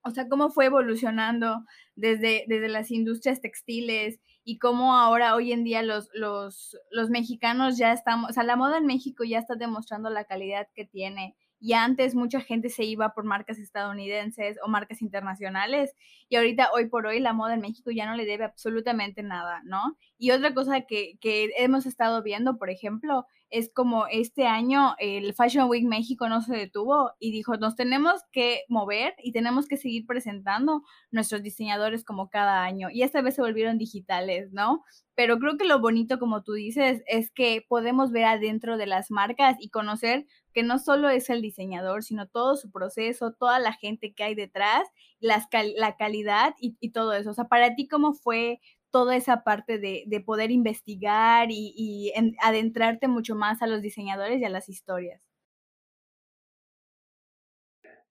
[0.04, 1.64] o sea, cómo fue evolucionando
[1.96, 7.78] desde, desde las industrias textiles y cómo ahora, hoy en día, los, los, los mexicanos
[7.78, 11.34] ya estamos, o sea, la moda en México ya está demostrando la calidad que tiene.
[11.60, 15.94] Y antes mucha gente se iba por marcas estadounidenses o marcas internacionales.
[16.28, 19.62] Y ahorita, hoy por hoy, la moda en México ya no le debe absolutamente nada,
[19.64, 19.96] ¿no?
[20.18, 25.32] Y otra cosa que, que hemos estado viendo, por ejemplo, es como este año el
[25.32, 29.76] Fashion Week México no se detuvo y dijo, nos tenemos que mover y tenemos que
[29.76, 32.88] seguir presentando nuestros diseñadores como cada año.
[32.90, 34.82] Y esta vez se volvieron digitales, ¿no?
[35.14, 39.12] Pero creo que lo bonito, como tú dices, es que podemos ver adentro de las
[39.12, 43.72] marcas y conocer que no solo es el diseñador, sino todo su proceso, toda la
[43.72, 44.88] gente que hay detrás,
[45.20, 47.30] las la calidad y, y todo eso.
[47.30, 48.60] O sea, para ti, ¿cómo fue
[48.94, 54.48] toda esa parte de, poder investigar y, adentrarte mucho más a los diseñadores y a
[54.48, 55.20] las historias?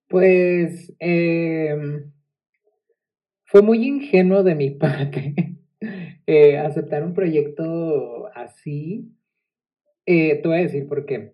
[0.08, 2.12] Pues em,
[3.46, 5.56] fue muy ingenuo de mi parte
[6.26, 9.10] eh, aceptar un proyecto así.
[10.04, 11.32] Eh, te voy a decir por qué.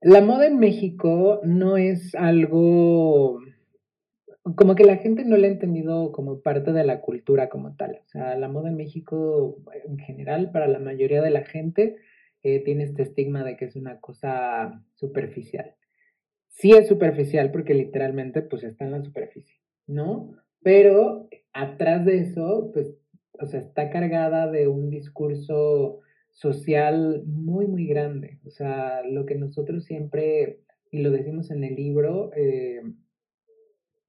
[0.00, 3.40] La moda en México no es algo
[4.56, 8.00] como que la gente no la ha entendido como parte de la cultura como tal.
[8.04, 11.96] O sea, la moda en México, en general, para la mayoría de la gente,
[12.42, 15.74] eh, tiene este estigma de que es una cosa superficial.
[16.48, 20.32] Sí es superficial porque literalmente pues está en la superficie, ¿no?
[20.62, 22.94] Pero atrás de eso, pues,
[23.40, 26.00] o sea, está cargada de un discurso
[26.32, 28.40] social muy, muy grande.
[28.44, 32.82] O sea, lo que nosotros siempre, y lo decimos en el libro, eh,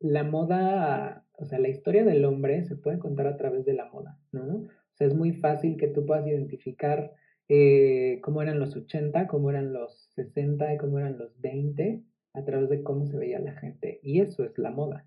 [0.06, 3.86] la moda, o sea, la historia del hombre se puede contar a través de la
[3.86, 4.56] moda, ¿no?
[4.58, 7.12] O sea, es muy fácil que tú puedas identificar
[7.50, 12.02] eh, cómo eran los 80, cómo eran los 60 y cómo eran los 20
[12.34, 14.00] a través de cómo se veía la gente.
[14.04, 15.06] Y eso es la moda.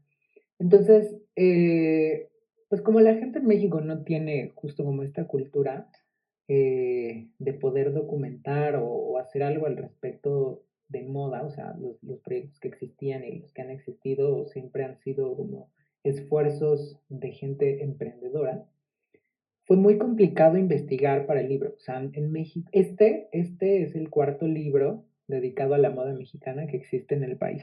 [0.59, 2.29] Entonces, eh,
[2.69, 5.89] pues como la gente en México no tiene justo como esta cultura
[6.49, 12.21] eh, de poder documentar o, hacer algo al respecto de moda, o sea, los, los,
[12.21, 15.71] proyectos que existían y los que han existido siempre han sido como
[16.03, 18.65] esfuerzos de gente emprendedora.
[19.65, 21.75] Fue muy complicado investigar para el libro.
[21.77, 26.67] O sea, en México, este, este es el cuarto libro dedicado a la moda mexicana
[26.67, 27.63] que existe en el país.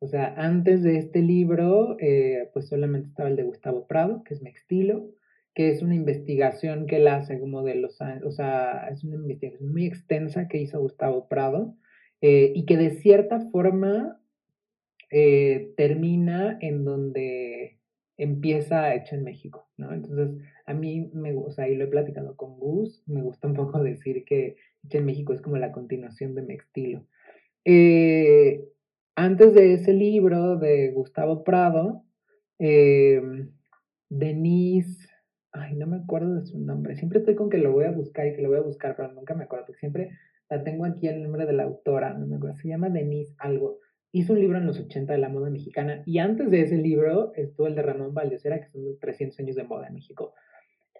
[0.00, 4.34] O sea, antes de este libro, eh, pues solamente estaba el de Gustavo Prado, que
[4.34, 5.08] es Mextilo,
[5.54, 9.16] que es una investigación que él hace como de los años, o sea, es una
[9.16, 11.74] investigación muy extensa que hizo Gustavo Prado
[12.20, 14.20] eh, y que de cierta forma
[15.10, 17.78] eh, termina en donde
[18.16, 19.92] empieza Hecho en México, ¿no?
[19.92, 23.82] Entonces, a mí me gusta, y lo he platicado con Gus, me gusta un poco
[23.82, 27.06] decir que Hecho en México es como la continuación de mi estilo.
[27.64, 28.64] Eh,
[29.14, 32.04] antes de ese libro de Gustavo Prado,
[34.08, 35.08] Denise,
[35.52, 38.26] ay, no me acuerdo de su nombre, siempre estoy con que lo voy a buscar
[38.26, 40.10] y que lo voy a buscar, pero nunca me acuerdo, porque siempre
[40.48, 43.80] la tengo aquí el nombre de la autora, no me acuerdo, se llama Denise algo.
[44.12, 47.32] Hizo un libro en los 80 de la moda mexicana y antes de ese libro
[47.34, 50.32] estuvo el de Ramón Valdesera, que son los 300 años de moda en México.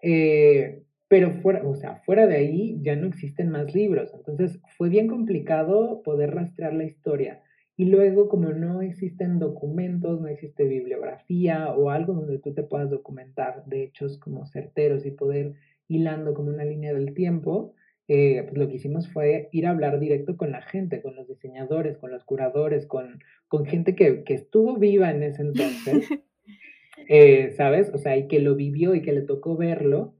[0.01, 4.13] Eh, pero fuera, o sea, fuera de ahí ya no existen más libros.
[4.13, 7.41] Entonces fue bien complicado poder rastrear la historia.
[7.77, 12.89] Y luego, como no existen documentos, no existe bibliografía o algo donde tú te puedas
[12.89, 15.53] documentar de hechos como certeros y poder
[15.87, 17.73] hilando como una línea del tiempo,
[18.09, 21.27] eh, pues lo que hicimos fue ir a hablar directo con la gente, con los
[21.27, 26.07] diseñadores, con los curadores, con, con gente que, que estuvo viva en ese entonces,
[27.09, 27.91] eh, ¿sabes?
[27.93, 30.15] O sea, y que lo vivió y que le tocó verlo.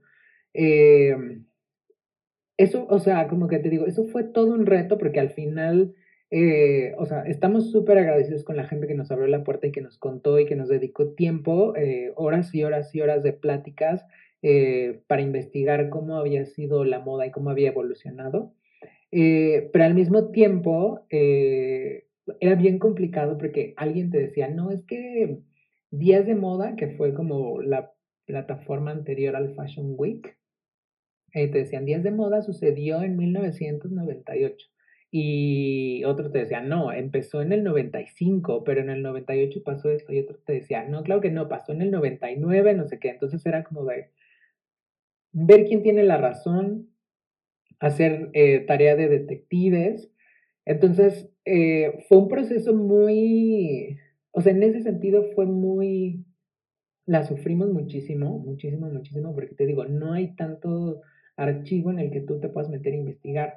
[0.52, 1.16] Eh,
[2.58, 5.94] eso, o sea, como que te digo, eso fue todo un reto porque al final,
[6.98, 9.80] o sea, estamos súper agradecidos con la gente que nos abrió la puerta y que
[9.80, 11.72] nos contó y que nos dedicó tiempo,
[12.16, 14.04] horas y horas y horas de pláticas
[14.42, 18.54] eh, para investigar cómo había sido la moda y cómo había evolucionado.
[19.10, 22.06] Eh, pero al mismo tiempo eh,
[22.40, 25.38] era bien complicado porque alguien te decía, no, es que
[25.90, 27.92] Días de Moda, que fue como la
[28.26, 30.36] plataforma anterior al Fashion Week,
[31.32, 34.68] te decían, Días de Moda sucedió en 1998.
[35.10, 40.12] Y otro te decía, no, empezó en el 95, pero en el 98 pasó esto.
[40.12, 43.10] Y otro te decía, no, claro que no, pasó en el 99, no sé qué.
[43.10, 44.10] Entonces era como de,
[45.32, 46.88] ver quién tiene la razón,
[47.80, 50.10] hacer eh, tarea de detectives.
[50.64, 53.98] Entonces, eh, fue un proceso muy,
[54.32, 56.24] o sea, en ese sentido fue muy,
[57.06, 61.00] la sufrimos muchísimo, muchísimo, muchísimo, porque te digo, no hay tanto
[61.36, 63.54] archivo en el que tú te puedas meter a investigar.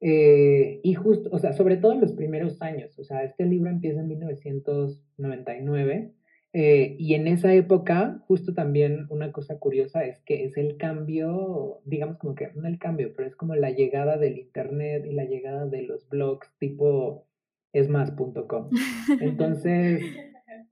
[0.00, 3.70] Eh, y justo, o sea, sobre todo en los primeros años, o sea, este libro
[3.70, 6.12] empieza en 1999
[6.58, 11.82] eh, y en esa época, justo también una cosa curiosa es que es el cambio,
[11.84, 15.26] digamos como que no el cambio, pero es como la llegada del Internet y la
[15.26, 17.26] llegada de los blogs tipo
[17.74, 18.70] esmas.com.
[19.20, 20.00] Entonces,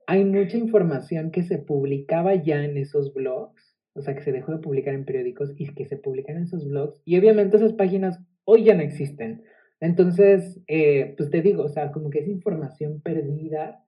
[0.07, 4.53] hay mucha información que se publicaba ya en esos blogs, o sea, que se dejó
[4.53, 6.99] de publicar en periódicos y que se publican en esos blogs.
[7.05, 9.43] Y obviamente esas páginas hoy ya no existen.
[9.79, 13.84] Entonces, eh, pues te digo, o sea, como que es información perdida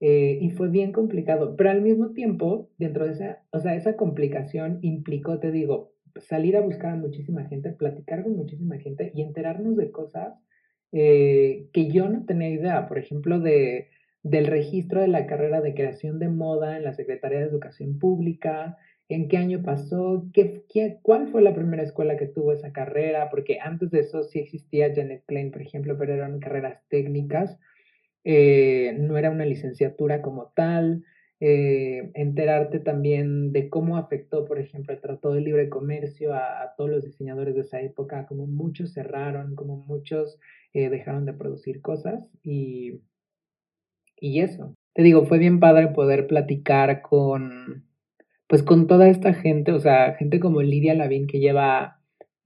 [0.00, 3.96] eh, y fue bien complicado, pero al mismo tiempo, dentro de esa, o sea, esa
[3.96, 9.22] complicación implicó, te digo, salir a buscar a muchísima gente, platicar con muchísima gente y
[9.22, 10.34] enterarnos de cosas
[10.92, 13.88] eh, que yo no tenía idea, por ejemplo, de,
[14.22, 18.76] del registro de la carrera de creación de moda en la Secretaría de Educación Pública,
[19.08, 23.30] en qué año pasó, qué, qué, cuál fue la primera escuela que tuvo esa carrera,
[23.30, 27.58] porque antes de eso sí existía Janet Klein, por ejemplo, pero eran carreras técnicas,
[28.28, 31.04] eh, no era una licenciatura como tal.
[31.38, 36.90] Eh, enterarte también de cómo afectó, por ejemplo, el Tratado de Libre Comercio a, todos
[36.90, 40.40] los diseñadores de esa época, como muchos cerraron, como muchos
[40.72, 43.02] eh, dejaron de producir cosas y,
[44.18, 44.74] y eso.
[44.94, 47.84] Te digo, fue bien padre poder platicar con,
[48.48, 51.95] pues con toda esta gente, o sea, gente como Lidia Lavín que lleva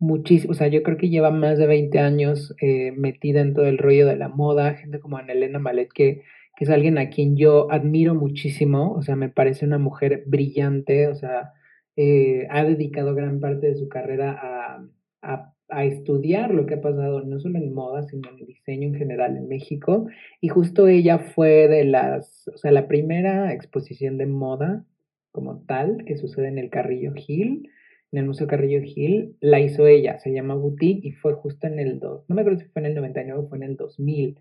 [0.00, 3.66] muchísimo, o sea, yo creo que lleva más de 20 años eh, metida en todo
[3.66, 6.22] el rollo de la moda, gente como Ana Elena Malet que,
[6.56, 11.08] que, es alguien a quien yo admiro muchísimo, o sea, me parece una mujer brillante,
[11.08, 11.52] o sea,
[11.96, 14.86] eh, ha dedicado gran parte de su carrera a,
[15.22, 18.94] a, a, estudiar lo que ha pasado, no solo en moda, sino en diseño en
[18.94, 20.06] general en México,
[20.40, 24.84] y justo ella fue de las, o sea, la primera exposición de moda
[25.30, 27.70] como tal que sucede en el Carrillo Gil,
[28.12, 31.78] en el Museo Carrillo Gil, la hizo ella, se llama Boutique y fue justo en
[31.78, 34.38] el, no me acuerdo si fue en el 99 o fue en el 2000.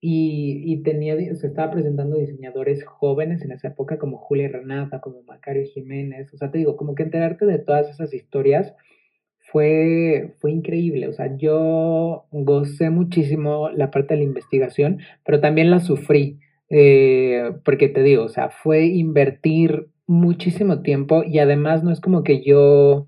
[0.00, 5.24] Y, y, tenía, se estaba presentando diseñadores jóvenes en esa época como Julia Renata, como
[5.24, 8.74] Macario Jiménez, o sea, te digo, como que enterarte de todas esas historias
[9.50, 15.70] fue, fue increíble, o sea, yo gocé muchísimo la parte de la investigación, pero también
[15.70, 16.38] la sufrí,
[16.70, 22.24] eh, porque te digo, o sea, fue invertir muchísimo tiempo y además no es como
[22.24, 23.06] que yo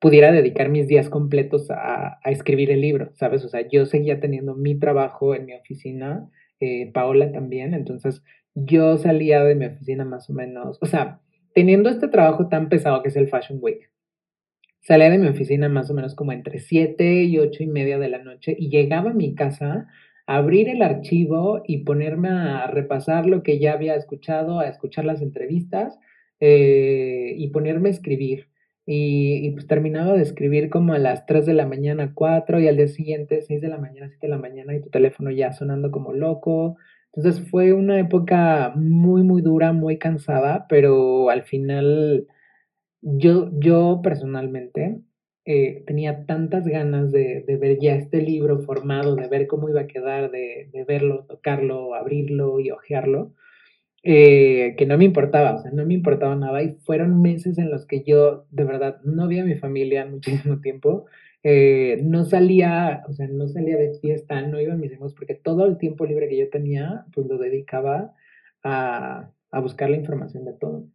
[0.00, 3.44] pudiera dedicar mis días completos a, escribir el libro, ¿sabes?
[3.44, 6.28] O sea, yo seguía teniendo mi trabajo en mi oficina,
[6.58, 8.22] eh, Paola también, entonces
[8.54, 11.20] yo salía de mi oficina más o menos, o sea,
[11.54, 13.90] teniendo este trabajo tan pesado que es el Fashion Week,
[14.80, 18.08] salía de mi oficina más o menos como entre 7 y 8 y media de
[18.08, 19.86] la noche y llegaba a mi casa
[20.26, 25.04] a abrir el archivo y ponerme a repasar lo que ya había escuchado, a escuchar
[25.04, 25.98] las entrevistas
[26.44, 28.48] eh, y ponerme a escribir.
[28.84, 32.76] Y, pues terminaba de escribir como a las 3 de la mañana, 4 y al
[32.76, 35.92] día siguiente 6 de la mañana, 7 de la mañana y tu teléfono ya sonando
[35.92, 36.78] como loco.
[37.14, 42.26] Entonces fue una época muy, muy dura, muy cansada, pero al final
[43.02, 45.00] yo, yo personalmente
[45.44, 49.82] eh, tenía tantas ganas de, de, ver ya este libro formado, de ver cómo iba
[49.82, 53.32] a quedar, de, de verlo, tocarlo, abrirlo y hojearlo,
[54.02, 57.70] eh, que no me importaba, o sea, no me importaba nada y fueron meses en
[57.70, 61.06] los que yo de verdad no vi a mi familia muchísimo tiempo,
[61.44, 65.34] eh, no salía, o sea, no salía de fiesta, no iba a mis amigos porque
[65.34, 68.14] todo el tiempo libre que yo tenía, pues lo dedicaba
[68.64, 70.86] a, a buscar la información de todo.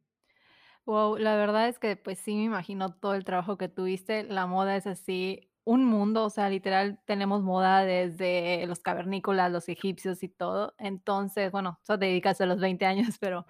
[0.85, 4.23] Wow, la verdad es que pues sí me imagino todo el trabajo que tuviste.
[4.23, 9.67] La moda es así un mundo, o sea, literal tenemos moda desde los cavernícolas, los
[9.67, 10.73] egipcios y todo.
[10.77, 13.45] Entonces, bueno, eso te dedicas a los 20 años, pero,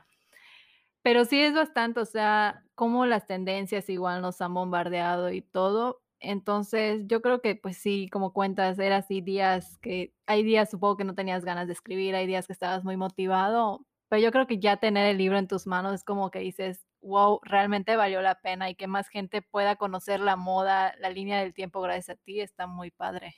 [1.04, 6.02] pero sí es bastante, o sea, como las tendencias igual nos han bombardeado y todo.
[6.20, 10.98] Entonces, yo creo que pues sí, como cuentas, era así días que, hay días supongo
[10.98, 14.48] que no tenías ganas de escribir, hay días que estabas muy motivado, pero yo creo
[14.48, 18.22] que ya tener el libro en tus manos es como que dices, wow, realmente valió
[18.22, 22.18] la pena y que más gente pueda conocer la moda, la línea del tiempo gracias
[22.18, 23.36] a ti, está muy padre.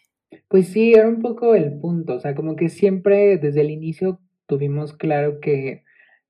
[0.47, 4.19] Pues sí, era un poco el punto, o sea, como que siempre desde el inicio
[4.45, 5.83] tuvimos claro que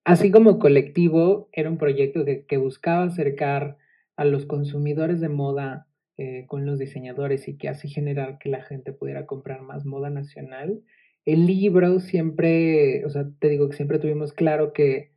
[0.04, 3.78] así como colectivo era un proyecto que, buscaba acercar
[4.16, 5.88] a los consumidores de moda
[6.18, 10.10] eh, con los diseñadores y que así generar que la gente pudiera comprar más moda
[10.10, 10.82] nacional.
[11.26, 15.12] El libro siempre, o sea, te digo que siempre tuvimos claro que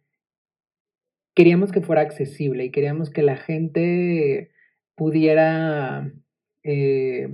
[1.35, 4.51] queríamos que fuera accesible y queríamos que la gente
[4.95, 6.13] pudiera
[6.63, 7.29] eh,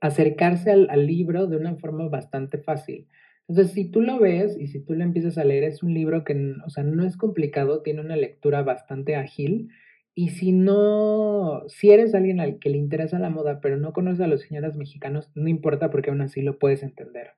[0.00, 3.06] acercarse al, libro de una forma bastante fácil.
[3.48, 6.24] Entonces, si tú lo ves y si tú lo empiezas a leer, es un libro
[6.24, 9.70] que, o sea, no es complicado, tiene una lectura bastante ágil.
[10.14, 14.24] Y si no, si eres alguien al que le interesa la moda, pero no conoce
[14.24, 17.32] a los señores mexicanos, no importa porque aún así lo puedes entender.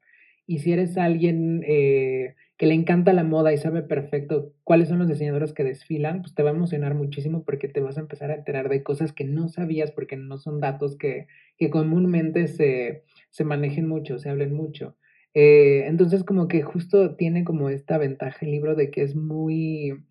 [0.46, 4.98] Y si eres alguien eh, que le encanta la moda y sabe perfecto cuáles son
[4.98, 8.32] los diseñadores que desfilan, pues te va a emocionar muchísimo porque te vas a empezar
[8.32, 13.04] a enterar de cosas que no sabías porque no son datos que, que comúnmente se,
[13.30, 14.96] se, manejen mucho, se hablen mucho.
[15.34, 20.04] Eh, entonces como que justo tiene como esta ventaja el libro de que es muy,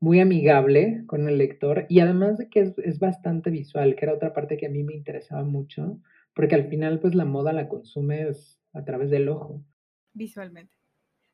[0.00, 4.14] muy amigable con el lector y además de que es, es bastante visual, que era
[4.14, 6.00] otra parte que a mí me interesaba mucho
[6.34, 9.62] porque al final pues la moda la consumes a través del ojo.
[10.14, 10.79] Visualmente,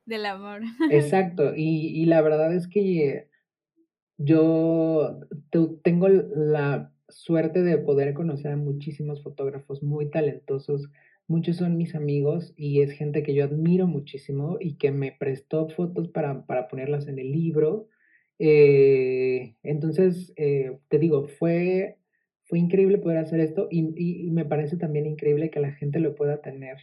[0.06, 0.62] del amor.
[0.90, 3.28] Exacto, y, y la verdad es que
[4.18, 5.20] yo
[5.82, 10.90] tengo la suerte de poder conocer a muchísimos fotógrafos muy talentosos.
[11.28, 15.68] Muchos son mis amigos y es gente que yo admiro muchísimo y que me prestó
[15.68, 17.88] fotos para, para ponerlas en el libro.
[18.38, 21.98] Eh, entonces, eh, te digo, fue,
[22.44, 26.14] fue increíble poder hacer esto y, y, me parece también increíble que la gente lo
[26.14, 26.76] pueda tener.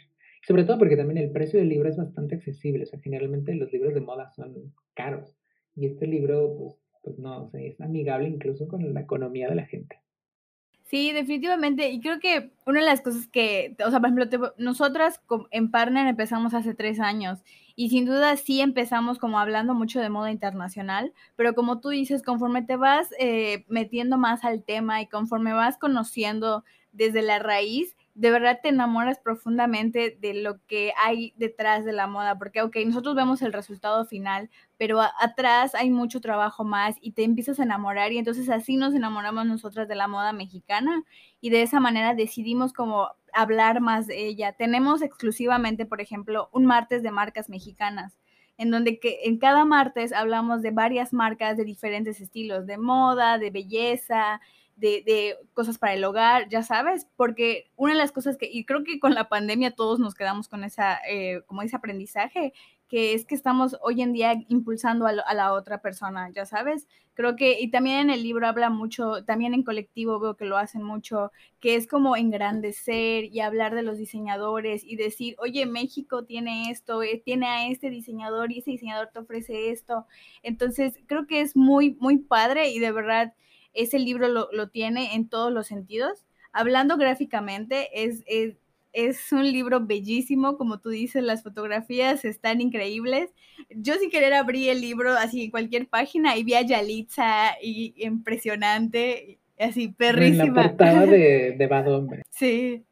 [0.46, 2.84] Sobre todo porque también el precio del libro es bastante accesible.
[2.84, 5.38] O sea, generalmente los libros de moda son caros.
[5.76, 9.66] Y este libro, pues, pues no, o es amigable incluso con la economía de la
[9.66, 10.04] gente.
[10.84, 11.90] Sí, definitivamente.
[11.90, 15.22] Y creo que una de las cosas que, o sea, por ejemplo, nosotras
[15.52, 17.42] en Partner empezamos hace tres años
[17.76, 22.22] y sin duda sí empezamos como hablando mucho de moda internacional, pero como tú dices,
[22.22, 27.96] conforme te vas eh, metiendo más al tema y conforme vas conociendo desde la raíz,
[28.16, 32.78] de verdad te enamoras profundamente de lo que hay detrás de la moda, porque, ok,
[32.86, 37.64] nosotros vemos el resultado final, pero atrás hay mucho trabajo más y te empiezas a
[37.64, 41.04] enamorar y entonces así nos enamoramos nosotras de la moda mexicana
[41.42, 44.54] y de esa manera decidimos como hablar más de ella.
[44.54, 48.18] Tenemos exclusivamente, por ejemplo, un martes de marcas mexicanas
[48.58, 53.38] en donde que en cada martes hablamos de varias marcas de diferentes estilos, de moda,
[53.40, 54.40] de belleza,
[54.76, 58.84] de, cosas para el hogar, ya sabes, porque una de las cosas que, y creo
[58.84, 62.54] que con la pandemia todos nos quedamos con esa, eh, como ese aprendizaje,
[62.94, 66.88] que es que estamos hoy en día impulsando a, la otra persona, ya sabes.
[67.16, 70.58] Creo que, y también en el libro habla mucho, también en colectivo veo que lo
[70.58, 76.26] hacen mucho, que es como engrandecer y hablar de los diseñadores y decir, oye, México
[76.26, 80.06] tiene esto, eh, tiene a este diseñador y ese diseñador te ofrece esto.
[80.44, 83.34] Entonces, creo que es muy, muy padre y de verdad
[83.74, 86.24] ese libro lo, lo tiene en todos los sentidos.
[86.52, 88.56] Hablando gráficamente, es, es,
[88.94, 93.32] es, un libro bellísimo, como tú dices, las fotografías están increíbles.
[93.70, 97.94] Yo sin querer abrí el libro así en cualquier página y vi a Yalitza y
[97.98, 100.44] impresionante, así perrísima.
[100.44, 102.24] En la portada de, de Bad Hombre.
[102.30, 102.84] Sí,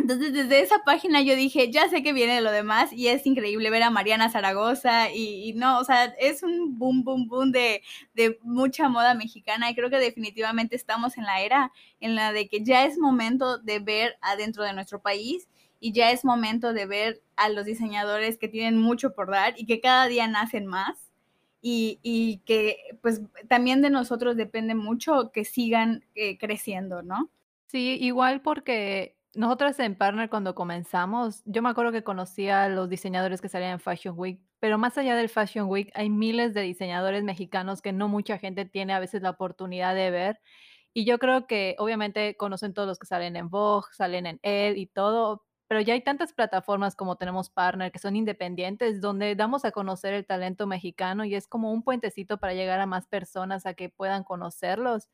[0.00, 3.70] entonces desde esa página yo dije, ya sé que viene lo demás y es increíble
[3.70, 7.82] ver a Mariana Zaragoza y, no, o sea, es un boom, boom, boom de,
[8.14, 12.48] de, mucha moda mexicana y creo que definitivamente estamos en la era en la de
[12.48, 15.48] que ya es momento de ver adentro de nuestro país
[15.80, 19.66] y ya es momento de ver a los diseñadores que tienen mucho por dar y
[19.66, 21.10] que cada día nacen más
[21.60, 27.30] y, y que pues también de nosotros depende mucho que sigan eh, creciendo, ¿no?
[27.66, 32.88] Sí, igual porque nosotras en Partner cuando comenzamos, yo me acuerdo que conocía a los
[32.88, 36.62] diseñadores que salían en Fashion Week, pero más allá del Fashion Week hay miles de
[36.62, 40.40] diseñadores mexicanos que no mucha gente tiene a veces la oportunidad de ver.
[40.94, 44.76] Y yo creo que obviamente conocen todos los que salen en Vogue, salen en Ed
[44.76, 49.64] y todo, pero ya hay tantas plataformas como tenemos Partner que son independientes donde damos
[49.64, 53.66] a conocer el talento mexicano y es como un puentecito para llegar a más personas
[53.66, 55.08] a que puedan conocerlos.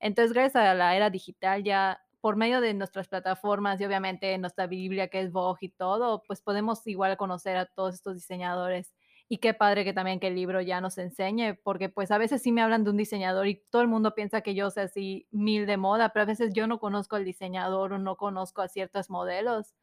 [0.00, 4.66] Entonces, gracias a la era digital ya por medio de nuestras plataformas y obviamente nuestra
[4.66, 8.92] Biblia que es Vogue y todo, pues podemos igual conocer a todos estos diseñadores.
[9.30, 12.40] Y qué padre que también que el libro ya nos enseñe, porque pues a veces
[12.40, 15.26] sí me hablan de un diseñador y todo el mundo piensa que yo sé así
[15.30, 18.68] mil de moda, pero a veces yo no conozco al diseñador o no conozco a
[18.68, 19.74] ciertos modelos.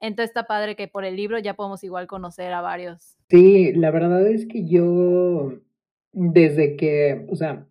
[0.00, 3.16] Entonces está padre que por el libro ya podemos igual conocer a varios.
[3.28, 5.54] Sí, la verdad es que yo,
[6.12, 7.66] desde que, o sea,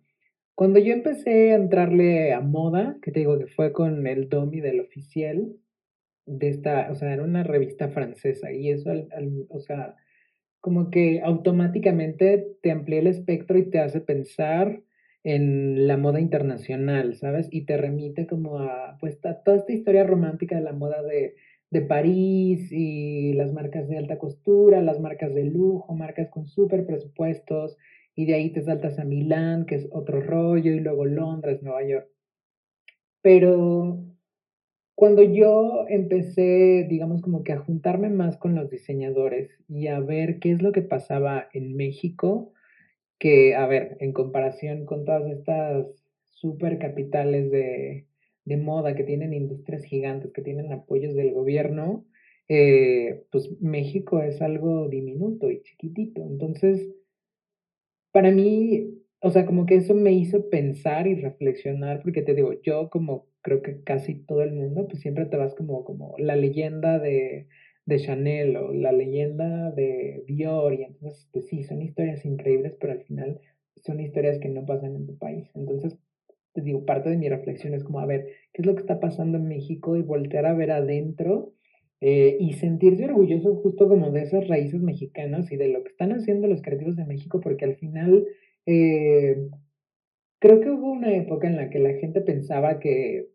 [0.54, 4.60] cuando yo empecé a entrarle a moda, que te digo que fue con el Domi
[4.60, 5.56] del oficial,
[6.26, 8.90] de esta, o sea, era una revista francesa, y eso,
[9.48, 9.96] o sea,
[10.60, 14.82] como que automáticamente te amplía el espectro y te hace pensar
[15.24, 17.48] en la moda internacional, ¿sabes?
[17.50, 21.34] Y te remite como a, pues, a toda esta historia romántica de la moda de,
[21.70, 26.86] de París y las marcas de alta costura, las marcas de lujo, marcas con súper
[26.86, 27.76] presupuestos,
[28.14, 31.86] y de ahí te saltas a Milán, que es otro rollo, y luego Londres, Nueva
[31.86, 32.08] York.
[33.22, 34.04] Pero
[34.94, 40.38] cuando yo empecé, digamos, como que a juntarme más con los diseñadores y a ver
[40.38, 42.52] qué es lo que pasaba en México,
[43.18, 45.86] que, a ver, en comparación con todas estas
[46.24, 48.06] super capitales de,
[48.44, 52.04] de moda que tienen industrias gigantes, que tienen apoyos del gobierno,
[52.48, 56.22] eh, pues México es algo diminuto y chiquitito.
[56.22, 56.94] Entonces,
[58.14, 62.52] para mí, o sea, como que eso me hizo pensar y reflexionar, porque te digo,
[62.62, 66.36] yo como creo que casi todo el mundo, pues siempre te vas como, como la
[66.36, 67.48] leyenda de,
[67.86, 72.92] de Chanel o la leyenda de Dior, y entonces, pues sí, son historias increíbles, pero
[72.92, 73.40] al final
[73.84, 75.50] son historias que no pasan en tu país.
[75.56, 75.98] Entonces,
[76.52, 79.00] te digo, parte de mi reflexión es como, a ver, ¿qué es lo que está
[79.00, 79.96] pasando en México?
[79.96, 81.53] Y voltear a ver adentro
[82.06, 86.12] eh, y sentirse orgulloso justo como de esas raíces mexicanas y de lo que están
[86.12, 88.26] haciendo los creativos de México, porque al final
[88.66, 89.48] eh,
[90.38, 93.30] creo que hubo una época en la que la gente pensaba que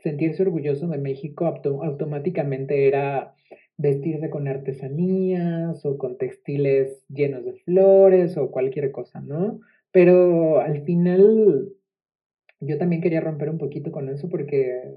[0.00, 3.36] sentirse orgulloso de México automáticamente era
[3.76, 9.60] vestirse con artesanías o con textiles llenos de flores o cualquier cosa, ¿no?
[9.92, 11.68] Pero al final
[12.58, 14.92] yo también quería romper un poquito con eso porque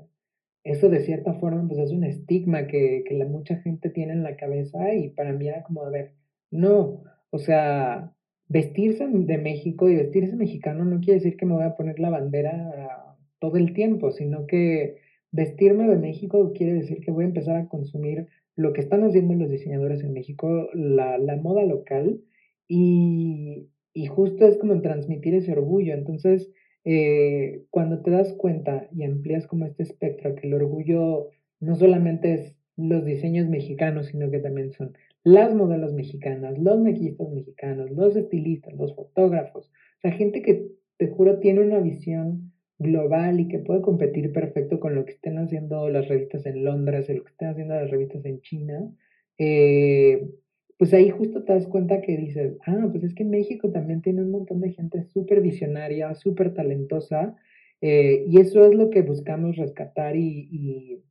[0.66, 4.24] eso de cierta forma pues es un estigma que, que la mucha gente tiene en
[4.24, 6.13] la cabeza y para mí era como, a ver,
[6.49, 8.11] no, o sea,
[8.49, 12.09] vestirse de México y vestirse mexicano no quiere decir que me voy a poner la
[12.09, 14.97] bandera todo el tiempo, sino que
[15.32, 19.36] vestirme de México quiere decir que voy a empezar a consumir lo que están haciendo
[19.36, 22.22] los diseñadores en México, la, la moda local,
[22.68, 25.93] y, y justo es como transmitir ese orgullo.
[25.93, 26.49] Entonces,
[26.86, 31.30] eh, cuando te das cuenta y amplias como este espectro, que el orgullo
[31.60, 37.30] no solamente es los diseños mexicanos, sino que también son las modelos mexicanas, los maquillistas
[37.30, 39.72] mexicanos, los estilistas, los fotógrafos,
[40.06, 40.68] sea, gente que
[40.98, 45.38] te juro tiene una visión global y que puede competir perfecto con lo que estén
[45.38, 48.92] haciendo las revistas en Londres, lo que estén haciendo las revistas en China,
[49.38, 50.30] eh,
[50.78, 54.21] pues ahí justo te das cuenta que dices, ah, pues es que México también tiene
[54.23, 57.36] un montón de gente súper visionaria, súper talentosa,
[57.82, 61.03] eh, y eso es lo que buscamos rescatar y, y,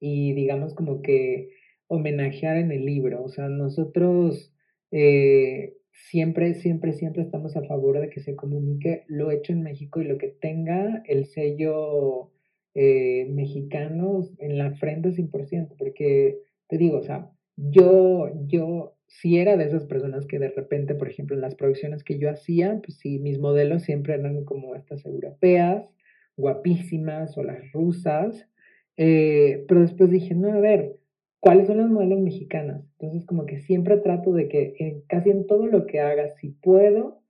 [0.00, 1.50] y, digamos como que
[1.88, 3.22] homenajear en el libro.
[3.24, 4.54] O sea, nosotros
[4.92, 10.00] eh, siempre, siempre, siempre estamos a favor de que se comunique lo hecho en México
[10.00, 12.30] y lo que tenga el sello
[12.74, 17.30] eh, mexicano en la frente 100%, porque te digo, o sea,
[17.68, 22.04] yo, yo sí era de esas personas que de repente, por ejemplo, en las producciones
[22.04, 25.84] que yo hacía, pues sí, mis modelos siempre eran como estas europeas,
[26.36, 28.48] guapísimas o las rusas,
[28.96, 30.96] eh, pero después dije, no, a ver,
[31.40, 32.82] ¿cuáles son las modelos mexicanas?
[32.98, 36.50] Entonces, como que siempre trato de que en, casi en todo lo que haga, si
[36.50, 37.22] puedo,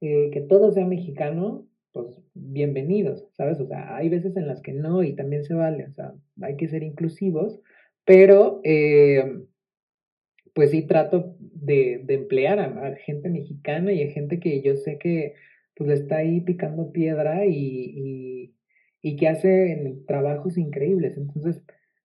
[0.00, 3.60] eh, que todo sea mexicano, pues bienvenidos, ¿sabes?
[3.60, 6.56] O sea, hay veces en las que no y también se vale, o sea, hay
[6.56, 7.60] que ser inclusivos,
[8.04, 9.24] pero eh,
[10.56, 15.34] pues sí trato de, emplear a, gente mexicana y a gente que yo sé que
[15.74, 18.54] pues está ahí picando piedra y,
[19.02, 21.18] y, que hace trabajos increíbles.
[21.18, 21.62] Entonces,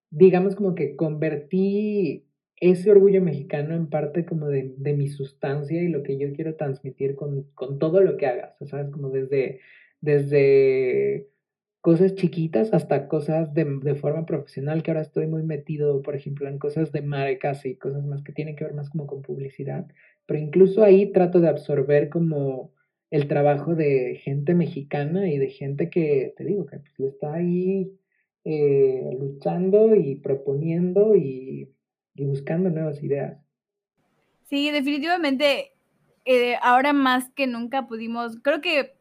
[0.10, 2.28] digamos como que convertí
[2.58, 6.56] ese orgullo mexicano en parte como de, de mi sustancia y lo que yo quiero
[6.56, 8.92] transmitir con, con todo lo que hagas, ¿sabes?
[8.92, 9.62] Como desde,
[10.02, 11.30] desde
[11.82, 16.48] cosas chiquitas hasta cosas de, de, forma profesional, que ahora estoy muy metido, por ejemplo,
[16.48, 19.88] en cosas de marcas y cosas más que tienen que ver más como con publicidad,
[20.28, 22.72] pero incluso ahí trato de absorber como
[23.10, 27.92] el trabajo de gente mexicana y de gente que, te digo, que pues, está ahí
[28.46, 31.70] eh, luchando y proponiendo y,
[32.16, 33.38] y, buscando nuevas ideas.
[34.44, 35.74] Sí, definitivamente,
[36.26, 38.94] eh, ahora más que nunca pudimos, creo que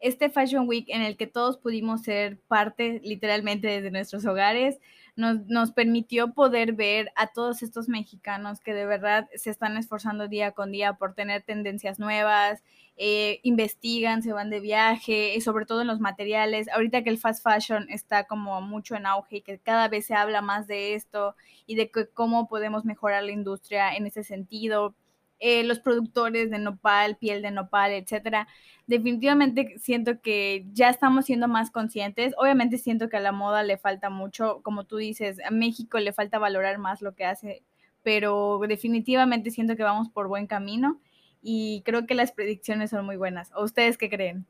[0.00, 4.78] este Fashion Week en el que todos pudimos ser parte literalmente desde nuestros hogares,
[5.16, 10.28] nos, nos, permitió poder ver a todos estos mexicanos que de verdad se están esforzando
[10.28, 12.62] día con día por tener tendencias nuevas,
[13.02, 16.68] eh, investigan, se van de viaje, y sobre todo en los materiales.
[16.68, 20.14] Ahorita que el fast fashion está como mucho en auge y que cada vez se
[20.14, 21.34] habla más de esto
[21.64, 24.94] y de cómo podemos mejorar la industria en ese sentido.
[25.42, 28.46] Eh, los productores de nopal, piel de nopal, etcétera.
[28.86, 32.34] Definitivamente siento que ya estamos siendo más conscientes.
[32.36, 36.12] Obviamente siento que a la moda le falta mucho, como tú dices, a México le
[36.12, 37.62] falta valorar más lo que hace,
[38.02, 41.00] pero definitivamente siento que vamos por buen camino
[41.40, 43.50] y creo que las predicciones son muy buenas.
[43.54, 44.46] ¿O ustedes qué creen?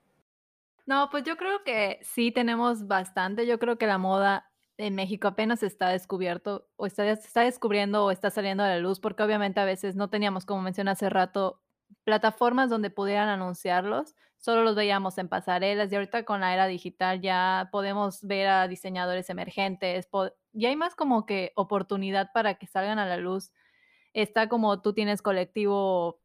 [0.86, 3.46] No, pues yo creo que sí tenemos bastante.
[3.46, 4.49] Yo creo que la moda
[4.80, 8.98] en México apenas está descubierto o está, está descubriendo o está saliendo a la luz,
[8.98, 11.60] porque obviamente a veces no teníamos, como mencioné hace rato,
[12.04, 17.20] plataformas donde pudieran anunciarlos, solo los veíamos en pasarelas y ahorita con la era digital
[17.20, 20.08] ya podemos ver a diseñadores emergentes,
[20.54, 23.52] y hay más como que oportunidad para que salgan a la luz.
[24.14, 26.20] Está como tú tienes colectivo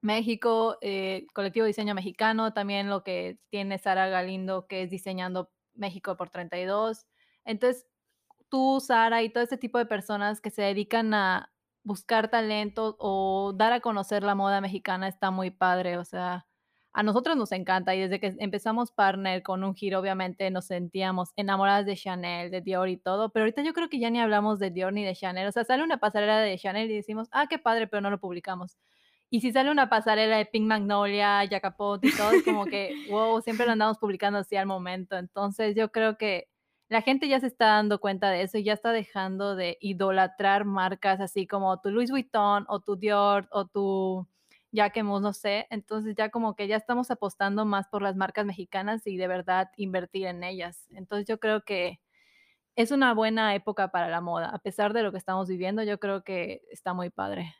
[0.00, 6.16] México, eh, colectivo diseño mexicano, también lo que tiene Sara Galindo, que es diseñando México
[6.16, 7.06] por 32.
[7.44, 7.86] Entonces,
[8.48, 11.52] tú, Sara, y todo este tipo de personas que se dedican a
[11.84, 15.98] buscar talento o dar a conocer la moda mexicana está muy padre.
[15.98, 16.46] O sea,
[16.92, 21.30] a nosotros nos encanta y desde que empezamos partner con un giro, obviamente nos sentíamos
[21.36, 24.58] enamoradas de Chanel, de Dior y todo, pero ahorita yo creo que ya ni hablamos
[24.58, 25.48] de Dior ni de Chanel.
[25.48, 28.20] O sea, sale una pasarela de Chanel y decimos, ah, qué padre, pero no lo
[28.20, 28.76] publicamos.
[29.30, 33.40] Y si sale una pasarela de Pink Magnolia, Jacapot y todo, es como que, wow,
[33.40, 35.16] siempre lo andamos publicando así al momento.
[35.16, 36.48] Entonces yo creo que
[36.92, 40.66] la gente ya se está dando cuenta de eso y ya está dejando de idolatrar
[40.66, 44.28] marcas así como tu Louis Vuitton o tu Dior o tu
[44.72, 45.66] Jacquemus, no sé.
[45.70, 49.70] Entonces ya como que ya estamos apostando más por las marcas mexicanas y de verdad
[49.78, 50.86] invertir en ellas.
[50.90, 51.98] Entonces yo creo que
[52.76, 54.50] es una buena época para la moda.
[54.50, 57.54] A pesar de lo que estamos viviendo, yo creo que está muy padre.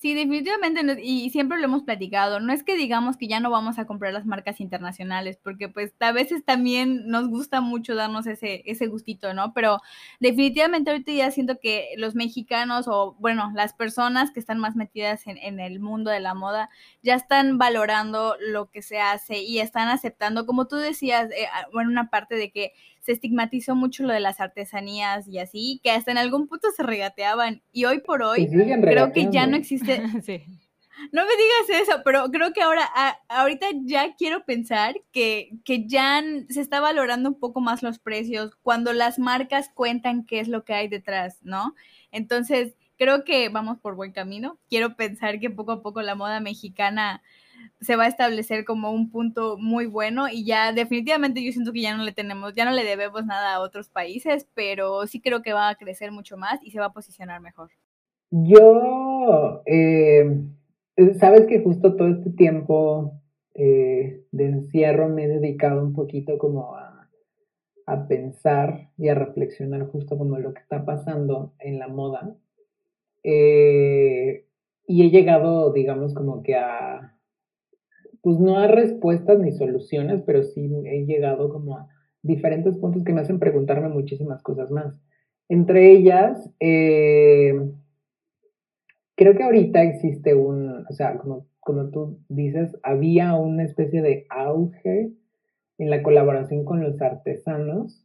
[0.00, 3.80] Sí, definitivamente, y siempre lo hemos platicado, no es que digamos que ya no vamos
[3.80, 8.62] a comprar las marcas internacionales, porque pues a veces también nos gusta mucho darnos ese,
[8.66, 9.52] ese gustito, ¿no?
[9.54, 9.80] Pero
[10.20, 15.26] definitivamente ahorita ya siento que los mexicanos o bueno, las personas que están más metidas
[15.26, 16.70] en, en el mundo de la moda
[17.02, 21.90] ya están valorando lo que se hace y están aceptando, como tú decías, eh, bueno,
[21.90, 22.72] una parte de que
[23.08, 26.82] se estigmatizó mucho lo de las artesanías y así, que hasta en algún punto se
[26.82, 27.62] regateaban.
[27.72, 30.02] Y hoy por hoy creo que ya no existe.
[31.12, 32.82] No me digas eso, pero creo que ahora,
[33.28, 38.56] ahorita ya quiero pensar que, que ya se está valorando un poco más los precios
[38.62, 41.76] cuando las marcas cuentan qué es lo que hay detrás, ¿no?
[42.10, 44.58] Entonces, creo que vamos por buen camino.
[44.68, 47.22] Quiero pensar que poco a poco la moda mexicana
[47.80, 51.82] se va a establecer como un punto muy bueno y ya definitivamente yo siento que
[51.82, 55.42] ya no le tenemos, ya no le debemos nada a otros países, pero sí creo
[55.42, 57.70] que va a crecer mucho más y se va a posicionar mejor.
[58.30, 60.42] Yo, eh,
[61.18, 63.12] sabes que justo todo este tiempo
[63.54, 67.08] eh, de encierro me he dedicado un poquito como a,
[67.86, 72.36] a pensar y a reflexionar justo como lo que está pasando en la moda.
[73.22, 74.44] Eh,
[74.86, 77.17] y he llegado, digamos, como que a,
[78.28, 81.88] pues no a respuestas ni soluciones, pero sí he llegado como a
[82.20, 85.00] diferentes puntos que me hacen preguntarme muchísimas cosas más.
[85.48, 87.54] Entre ellas, eh,
[89.16, 94.26] creo que ahorita existe un, o sea, como, como tú dices, había una especie de
[94.28, 95.10] auge
[95.78, 98.04] en la colaboración con los artesanos.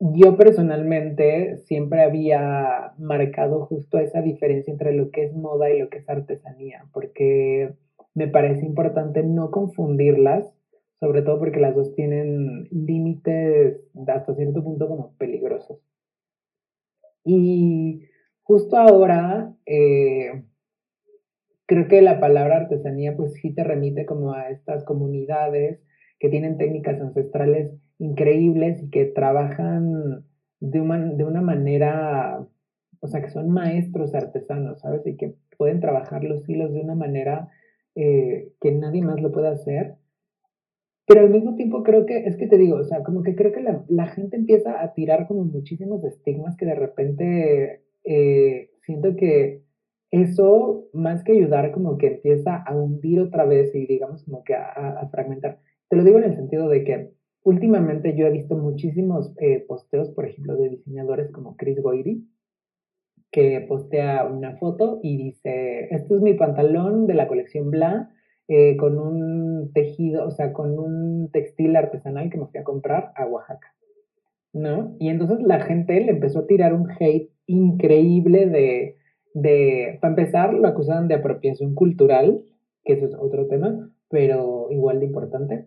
[0.00, 5.90] Yo personalmente siempre había marcado justo esa diferencia entre lo que es moda y lo
[5.90, 7.74] que es artesanía, porque
[8.18, 10.44] me parece importante no confundirlas,
[10.98, 15.78] sobre todo porque las dos tienen límites hasta cierto punto como peligrosos.
[17.24, 18.02] Y
[18.42, 20.42] justo ahora, eh,
[21.66, 25.80] creo que la palabra artesanía pues sí te remite como a estas comunidades
[26.18, 30.24] que tienen técnicas ancestrales increíbles y que trabajan
[30.58, 32.44] de una, de una manera,
[32.98, 35.06] o sea, que son maestros artesanos, ¿sabes?
[35.06, 37.48] Y que pueden trabajar los hilos de una manera
[38.00, 39.96] eh, que nadie más lo puede hacer.
[41.04, 43.50] Pero al mismo tiempo creo que, es que te digo, o sea, como que creo
[43.50, 49.64] que la, gente empieza a tirar como muchísimos estigmas que de repente eh, siento que
[50.12, 54.54] eso, más que ayudar, como que empieza a hundir otra vez y digamos como que
[54.54, 55.58] a, fragmentar.
[55.88, 57.10] Te lo digo en el sentido de que
[57.42, 62.24] últimamente yo he visto muchísimos eh, posteos, por ejemplo, de diseñadores como Chris Goiri,
[63.30, 68.10] que postea una foto y dice, este es mi pantalón de la colección Bla,
[68.48, 73.12] eh, con un tejido, o sea, con un textil artesanal que me fui a comprar
[73.14, 73.74] a Oaxaca,
[74.54, 74.96] ¿no?
[74.98, 78.96] Y entonces la gente le empezó a tirar un hate increíble de,
[79.34, 82.42] de para empezar, lo acusaban de apropiación cultural,
[82.84, 85.66] que eso es otro tema, pero igual de importante.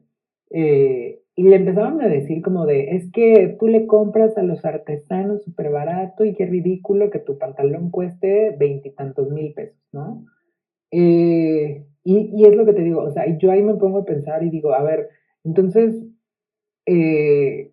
[0.49, 4.65] Eh, y le empezaban a decir como de, es que tú le compras a los
[4.65, 10.25] artesanos súper barato y qué ridículo que tu pantalón cueste veintitantos mil pesos, ¿no?
[10.91, 14.43] Eh, y, es lo que te digo, o sea, yo ahí me pongo a pensar
[14.43, 15.09] y digo, a ver,
[15.43, 16.03] entonces,
[16.85, 17.71] eh,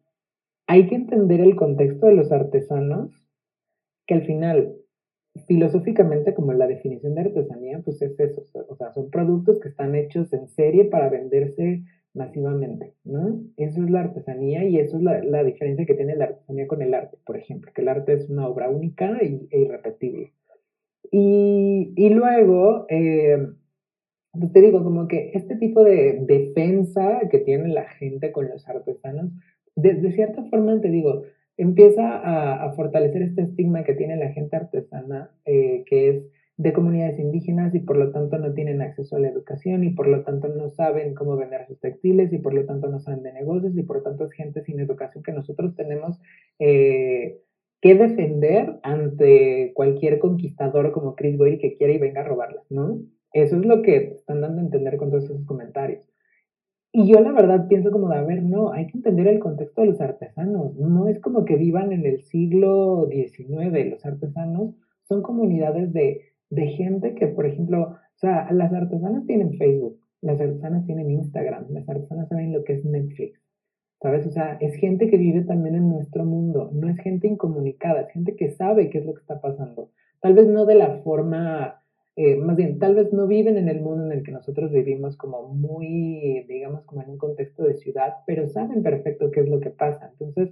[0.66, 3.10] hay que entender el contexto de los artesanos,
[4.06, 4.76] que al final,
[5.46, 9.94] filosóficamente, como la definición de artesanía, pues es eso, o sea, son productos que están
[9.94, 11.82] hechos en serie para venderse
[12.18, 13.40] masivamente, ¿no?
[13.56, 16.92] Eso es la artesanía y eso es la, diferencia que tiene la artesanía con el
[16.92, 20.32] arte, por ejemplo, que el arte es una obra única e irrepetible.
[21.10, 23.38] Y, luego, eh,
[24.32, 28.68] pues te digo, como que este tipo de defensa que tiene la gente con los
[28.68, 29.32] artesanos,
[29.74, 31.22] de, cierta forma, te digo,
[31.56, 36.22] empieza a, fortalecer este estigma que tiene la gente artesana, eh, que es
[36.58, 40.08] de comunidades indígenas y por lo tanto no tienen acceso a la educación y por
[40.08, 43.32] lo tanto no saben cómo vender sus textiles y por lo tanto no saben de
[43.32, 46.20] negocios y por lo tanto es gente sin educación que nosotros tenemos
[46.58, 47.38] eh,
[47.80, 53.02] que defender ante cualquier conquistador como Chris Boyle que quiera y venga a robarlas, ¿no?
[53.32, 56.04] Eso es lo que están dando a entender con todos esos comentarios.
[56.90, 59.82] Y yo la verdad pienso como de, a ver, no, hay que entender el contexto
[59.82, 60.74] de los artesanos.
[60.74, 63.90] No es como que vivan en el siglo XIX.
[63.90, 69.52] Los artesanos son comunidades de de gente que, por ejemplo, O sea, las artesanas tienen
[69.58, 73.40] Facebook, las artesanas tienen Instagram, las artesanas saben lo que es Netflix,
[74.02, 74.26] ¿sabes?
[74.26, 78.10] O sea, es gente que vive también en nuestro mundo, no es gente incomunicada, es
[78.10, 79.90] gente que sabe qué es lo que está pasando.
[80.20, 81.80] Tal vez no de la forma,
[82.16, 85.16] eh, más bien, tal vez no viven en el mundo en el que nosotros vivimos
[85.16, 89.60] como muy, digamos, como en un contexto de ciudad, pero saben perfecto qué es lo
[89.60, 90.10] que pasa.
[90.10, 90.50] Entonces,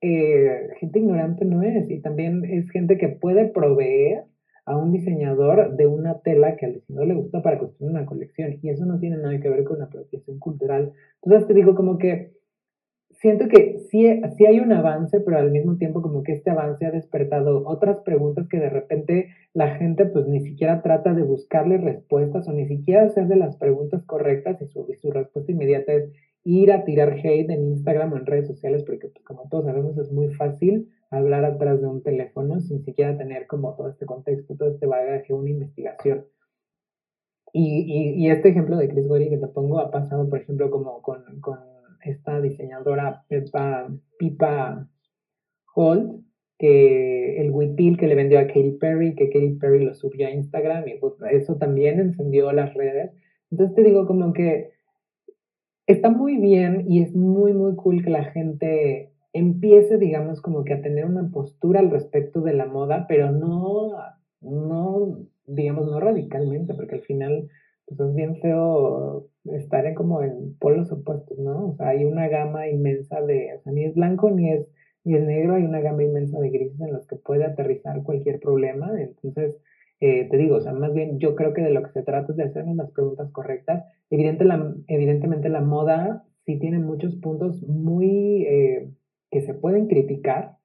[0.00, 4.24] eh, gente ignorante no es, y también es gente que puede proveer
[4.66, 8.58] a un diseñador de una tela que al diseñador le gusta para construir una colección,
[8.62, 10.92] y eso no tiene nada que ver con la apropiación cultural.
[11.22, 12.32] Entonces te digo como que
[13.10, 16.86] siento que sí, sí hay un avance, pero al mismo tiempo como que este avance
[16.86, 21.78] ha despertado otras preguntas que de repente la gente pues ni siquiera trata de buscarle
[21.78, 26.10] respuestas o ni siquiera hacerle las preguntas correctas y su, y su respuesta inmediata es
[26.44, 29.96] ir a tirar hate en Instagram o en redes sociales, porque pues, como todos sabemos
[29.98, 34.54] es muy fácil hablar atrás de un teléfono sin siquiera tener como todo este contexto,
[34.56, 36.26] todo este bagaje, una investigación.
[37.52, 41.00] Y, y, este ejemplo de Chris Gory que te pongo ha pasado, por ejemplo, como
[41.02, 41.60] con, con
[42.04, 43.88] esta diseñadora Pepa,
[44.18, 44.88] Pipa
[45.76, 46.24] Holt,
[46.58, 50.32] que el huipil que le vendió a Katy Perry, que Katy Perry lo subió a
[50.32, 53.12] Instagram y pues, eso también encendió las redes.
[53.52, 54.73] Entonces te digo como que
[55.86, 60.74] está muy bien y es muy, muy cool que la gente empiece, digamos, como que
[60.74, 63.90] a tener una postura al respecto de la moda, pero no,
[64.40, 67.48] no, digamos, no radicalmente, porque al final,
[67.86, 71.70] pues es bien feo estar en como en polos opuestos, ¿no?
[71.70, 74.66] O sea, hay una gama inmensa de, o sea, ni es blanco ni es,
[75.02, 78.40] ni es negro, hay una gama inmensa de grises en los que puede aterrizar cualquier
[78.40, 79.56] problema, entonces,
[80.06, 82.30] eh, te digo, o sea, más bien yo creo que de lo que se trata
[82.32, 83.84] es de hacernos las preguntas correctas.
[84.10, 88.90] Evidentemente la moda sí tiene muchos puntos muy eh,
[89.30, 90.58] que se pueden criticar,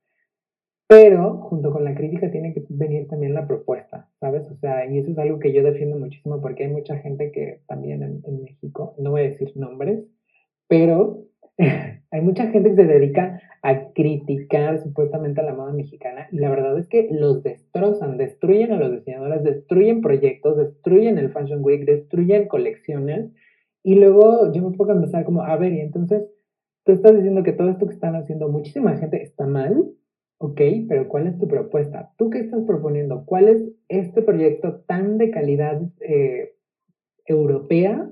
[0.89, 4.45] pero junto con la crítica tiene que venir también la propuesta, ¿sabes?
[4.51, 7.61] O sea, y eso es algo que yo defiendo muchísimo porque hay mucha gente que
[7.65, 10.03] también en, en México, no voy a decir nombres,
[10.67, 11.28] pero
[12.11, 16.49] hay mucha gente que se dedica a criticar supuestamente a la moda mexicana y la
[16.49, 21.85] verdad es que los destrozan, destruyen a los diseñadores, destruyen proyectos, destruyen el Fashion Week,
[21.85, 23.31] destruyen colecciones
[23.83, 26.23] y luego yo me puedo empezar como, a ver, y entonces
[26.85, 29.91] tú estás diciendo que todo esto que están haciendo muchísima gente está mal,
[30.37, 32.11] ok, pero ¿cuál es tu propuesta?
[32.17, 33.25] ¿Tú qué estás proponiendo?
[33.25, 36.53] ¿Cuál es este proyecto tan de calidad eh,
[37.25, 38.09] europea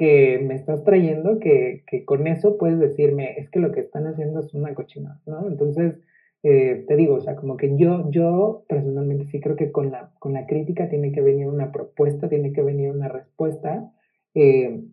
[0.00, 4.06] que me estás trayendo, que, que, con eso puedes decirme, es que lo que están
[4.06, 5.46] haciendo es una cochina, ¿no?
[5.46, 5.96] Entonces,
[6.42, 10.10] eh, te digo, o sea, como que yo, yo personalmente sí creo que con la,
[10.18, 13.92] con la crítica tiene que venir una propuesta, tiene que venir una respuesta,
[14.34, 14.84] eh,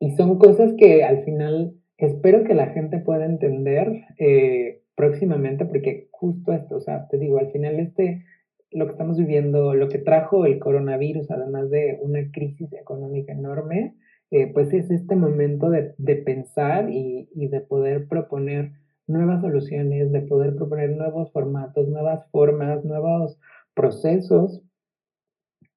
[0.00, 6.08] y son cosas que al final espero que la gente pueda entender eh, próximamente, porque
[6.10, 8.22] justo esto, o sea, te digo, al final este
[8.70, 13.94] lo que estamos viviendo, lo que trajo el coronavirus, además de una crisis económica enorme,
[14.30, 18.72] eh, pues es este momento de, pensar y, de poder proponer
[19.06, 23.38] nuevas soluciones, de poder proponer nuevos formatos, nuevas formas, nuevos
[23.74, 24.62] procesos.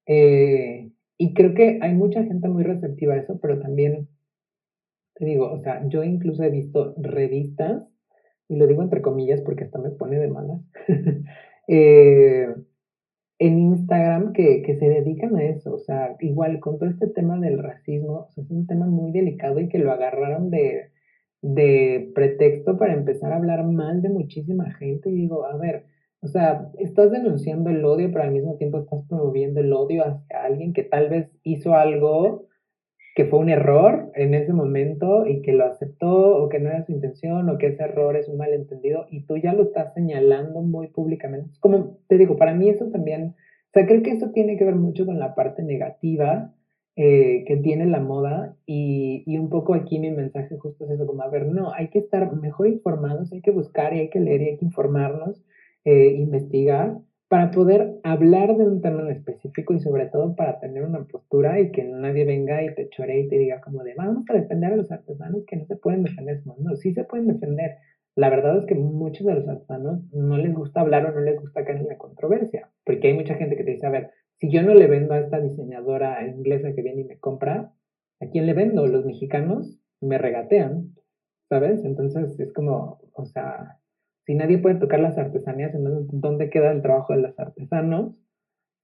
[0.06, 4.08] Eh, y creo que hay mucha gente muy receptiva a eso, pero también,
[5.14, 7.84] te digo, o sea, yo incluso he visto revistas,
[8.48, 10.60] y lo digo entre comillas porque hasta me pone de malas,
[11.68, 12.52] eh,
[13.40, 17.38] en Instagram que, que, se dedican a eso, o sea, igual con todo este tema
[17.40, 20.90] del racismo, o sea, es un tema muy delicado y que lo agarraron de,
[21.40, 25.86] de pretexto para empezar a hablar mal de muchísima gente y digo, a ver,
[26.20, 30.44] o sea, estás denunciando el odio, pero al mismo tiempo estás promoviendo el odio hacia
[30.44, 32.46] alguien que tal vez hizo algo
[33.14, 36.84] que fue un error en ese momento y que lo aceptó o que no era
[36.84, 40.62] su intención o que ese error es un malentendido y tú ya lo estás señalando
[40.62, 41.50] muy públicamente.
[41.60, 44.76] Como te digo, para mí eso también, o sea, creo que eso tiene que ver
[44.76, 46.54] mucho con la parte negativa
[46.96, 51.06] eh, que tiene la moda y, y, un poco aquí mi mensaje justo es eso,
[51.06, 54.20] como a ver, no, hay que estar mejor informados, hay que buscar y hay que
[54.20, 55.42] leer y hay que informarnos,
[55.84, 56.98] eh, investigar
[57.30, 61.60] para poder hablar de un tema en específico y sobre todo para tener una postura
[61.60, 64.72] y que nadie venga y te chore y te diga como de vamos a defender
[64.72, 66.42] a los artesanos que no se pueden defender.
[66.58, 67.76] No, sí se pueden defender.
[68.16, 71.40] La verdad es que muchos de los artesanos no les gusta hablar o no les
[71.40, 74.10] gusta caer en la controversia, porque hay mucha gente que te dice, a ver,
[74.40, 77.72] si yo no le vendo a esta diseñadora inglesa que viene y me compra,
[78.20, 78.88] ¿a quién le vendo?
[78.88, 80.96] Los mexicanos me regatean,
[81.48, 81.84] ¿sabes?
[81.84, 83.79] Entonces es como, o sea,
[84.24, 88.14] si nadie puede tocar las artesanías, entonces ¿dónde queda el trabajo de los artesanos?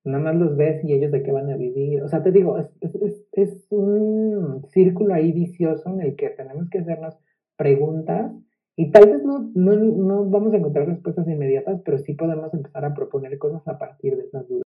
[0.04, 2.02] Nada más los ves y ellos de qué van a vivir.
[2.02, 6.78] O sea, te digo, es, es, un círculo ahí vicioso en el que tenemos que
[6.78, 7.16] hacernos
[7.56, 8.32] preguntas
[8.76, 12.84] y tal vez no, no, no vamos a encontrar respuestas inmediatas, pero sí podemos empezar
[12.84, 14.62] a proponer cosas a partir de esas dudas.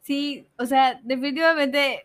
[0.00, 2.04] Sí, o sea, definitivamente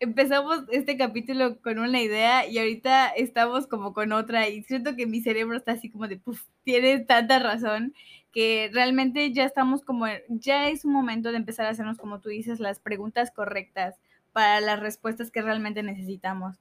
[0.00, 5.06] empezamos este capítulo con una idea y ahorita estamos como con otra y siento que
[5.06, 7.94] mi cerebro está así como de, puff, tiene tanta razón
[8.32, 12.28] que realmente ya estamos como, ya es un momento de empezar a hacernos, como tú
[12.30, 13.96] dices, las preguntas correctas
[14.32, 16.58] para las respuestas que realmente necesitamos.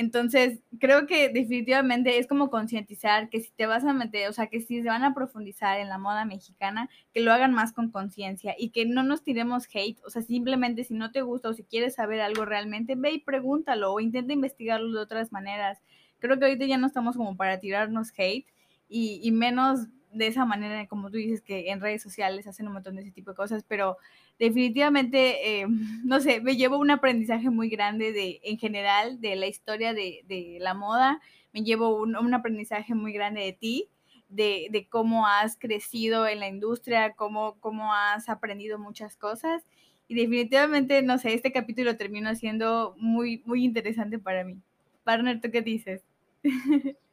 [0.00, 4.46] Entonces, creo que definitivamente es como concientizar que si te vas a meter, o sea,
[4.46, 7.90] que si se van a profundizar en la moda mexicana, que lo hagan más con
[7.90, 11.52] conciencia y que no nos tiremos hate, o sea, simplemente si no te gusta o
[11.52, 15.82] si quieres saber algo realmente, ve y pregúntalo o intenta investigarlo de otras maneras.
[16.18, 18.46] Creo que ahorita ya no estamos como para tirarnos hate
[18.88, 19.80] y, menos
[20.14, 23.12] de esa manera, como tú dices, que en redes sociales hacen un montón de ese
[23.12, 23.98] tipo de cosas, pero
[24.40, 25.66] definitivamente, eh,
[26.04, 30.58] no sé, me llevo un aprendizaje muy grande de, en general, de la historia de,
[30.60, 31.20] la moda,
[31.52, 33.88] me llevo un, un, aprendizaje muy grande de ti,
[34.28, 39.64] de, de, cómo has crecido en la industria, cómo, cómo has aprendido muchas cosas.
[40.08, 44.56] Y definitivamente, no sé, este capítulo terminó siendo muy, muy interesante para mí.
[45.04, 46.02] Partner, ¿tú qué dices?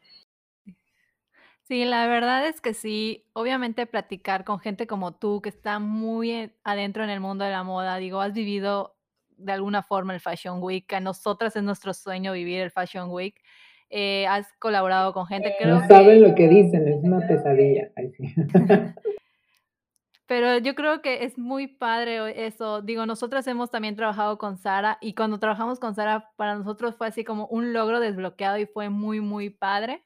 [1.67, 3.25] Sí, la verdad es que sí.
[3.33, 7.63] Obviamente platicar con gente como tú, que está muy adentro en el mundo de la
[7.63, 8.95] moda, digo, has vivido
[9.35, 13.35] de alguna forma el Fashion Week, a nosotras es nuestro sueño vivir el Fashion Week.
[13.89, 17.91] Eh, has colaborado con gente, creo no saben lo que dicen, es una pesadilla.
[17.97, 18.33] Ay, sí.
[20.25, 22.81] Pero yo creo que es muy padre eso.
[22.81, 27.07] Digo, nosotras hemos también trabajado con Sara y cuando trabajamos con Sara, para nosotros fue
[27.07, 30.03] así como un logro desbloqueado y fue muy, muy padre.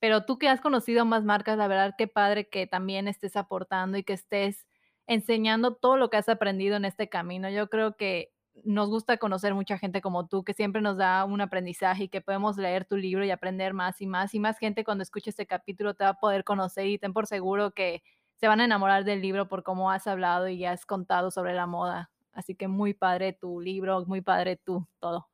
[0.00, 3.98] Pero tú que has conocido más marcas, la verdad, qué padre que también estés aportando
[3.98, 4.66] y que estés
[5.06, 7.50] enseñando todo lo que has aprendido en este camino.
[7.50, 8.32] Yo creo que
[8.64, 12.20] nos gusta conocer mucha gente como tú, que siempre nos da un aprendizaje y que
[12.20, 14.34] podemos leer tu libro y aprender más y más.
[14.34, 17.26] Y más gente cuando escuche este capítulo te va a poder conocer y ten por
[17.26, 18.02] seguro que
[18.36, 21.66] se van a enamorar del libro por cómo has hablado y has contado sobre la
[21.66, 22.10] moda.
[22.32, 25.28] Así que muy padre tu libro, muy padre tú, todo.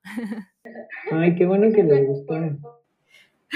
[1.13, 2.83] Ay, qué bueno que les gustó.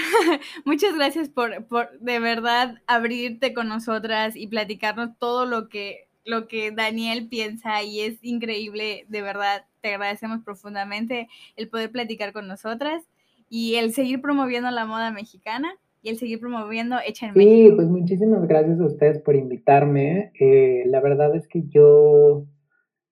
[0.65, 6.47] Muchas gracias por, por de verdad abrirte con nosotras y platicarnos todo lo que, lo
[6.47, 12.47] que Daniel piensa y es increíble, de verdad, te agradecemos profundamente el poder platicar con
[12.47, 13.03] nosotras
[13.49, 17.69] y el seguir promoviendo la moda mexicana y el seguir promoviendo Hecha en sí, México.
[17.69, 20.31] Sí, pues muchísimas gracias a ustedes por invitarme.
[20.39, 22.45] Eh, la verdad es que yo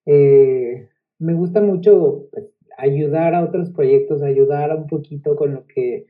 [0.06, 2.46] eh, me gusta mucho pues,
[2.78, 6.08] ayudar a otros proyectos, ayudar un poquito con lo que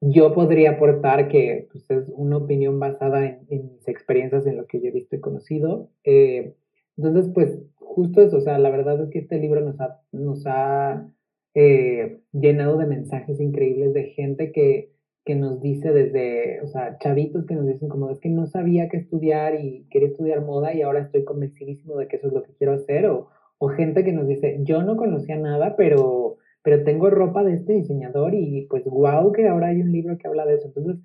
[0.00, 4.80] yo podría aportar que pues, es una opinión basada en, mis experiencias, en lo que
[4.80, 5.90] yo he visto y conocido.
[6.04, 6.54] Eh,
[6.96, 10.46] entonces, pues justo eso, o sea, la verdad es que este libro nos ha, nos
[10.46, 11.10] ha
[11.54, 14.92] eh, llenado de mensajes increíbles de gente que,
[15.24, 18.88] que nos dice desde, o sea, chavitos que nos dicen como es que no sabía
[18.88, 22.42] qué estudiar y quería estudiar moda y ahora estoy convencidísimo de que eso es lo
[22.42, 23.28] que quiero hacer, o,
[23.58, 26.38] o gente que nos dice, yo no conocía nada, pero
[26.68, 30.28] pero tengo ropa de este diseñador y pues wow que ahora hay un libro que
[30.28, 30.66] habla de eso.
[30.66, 30.96] Entonces,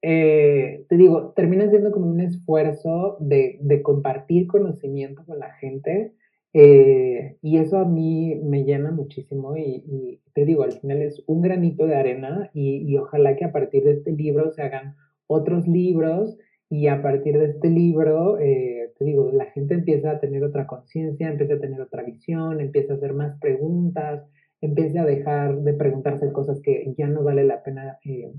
[0.00, 6.14] eh, te digo, termina siendo como un esfuerzo de, de compartir conocimiento con la gente
[6.52, 11.20] eh, y eso a mí me llena muchísimo y, y, te digo, al final es
[11.26, 14.94] un granito de arena y, y ojalá que a partir de este libro se hagan
[15.26, 16.38] otros libros
[16.70, 20.68] y a partir de este libro, eh, te digo, la gente empieza a tener otra
[20.68, 24.24] conciencia, empieza a tener otra visión, empieza a hacer más preguntas,
[24.60, 28.32] empiece a dejar de preguntarse cosas que ya no vale la pena eh,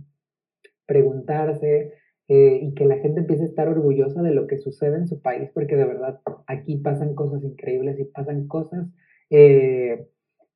[0.85, 1.93] preguntarse
[2.27, 5.21] eh, y que la gente empiece a estar orgullosa de lo que sucede en su
[5.21, 8.87] país, porque de verdad aquí pasan cosas increíbles y pasan cosas
[9.29, 10.07] eh,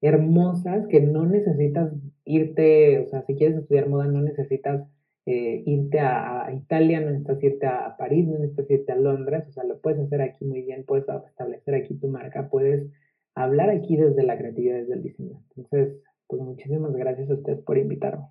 [0.02, 1.94] hermosas que no necesitas
[2.26, 4.88] irte, o sea, si quieres estudiar moda no necesitas
[5.24, 9.52] irte a, a, Italia, no necesitas irte a París, no necesitas irte a Londres, o
[9.52, 12.88] sea, lo puedes hacer aquí muy bien, puedes establecer aquí tu marca, puedes
[13.36, 15.42] hablar aquí desde la creatividad, desde el diseño.
[15.56, 18.26] Entonces, pues muchísimas gracias a ustedes por invitarme.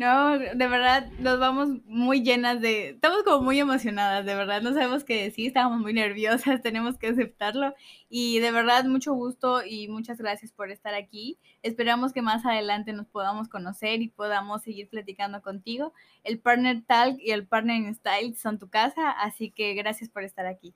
[0.00, 4.72] No, de verdad, nos vamos muy llenas de, estamos como muy emocionadas, de verdad, no
[4.72, 7.74] sabemos qué decir, estamos muy nerviosas, tenemos que aceptarlo
[8.08, 11.38] y de verdad mucho gusto y muchas gracias por estar aquí.
[11.62, 15.92] Esperamos que más adelante nos podamos conocer y podamos seguir platicando contigo.
[16.24, 20.22] El Partner Talk y el Partner in Style son tu casa, así que gracias por
[20.22, 20.74] estar aquí.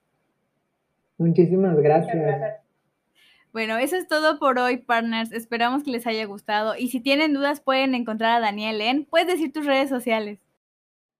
[1.17, 2.64] Muchísimas gracias.
[3.55, 5.31] Bueno, eso es todo por hoy, partners.
[5.31, 6.73] Esperamos que les haya gustado.
[6.77, 9.05] Y si tienen dudas, pueden encontrar a Daniel en.
[9.05, 10.39] Puedes decir tus redes sociales.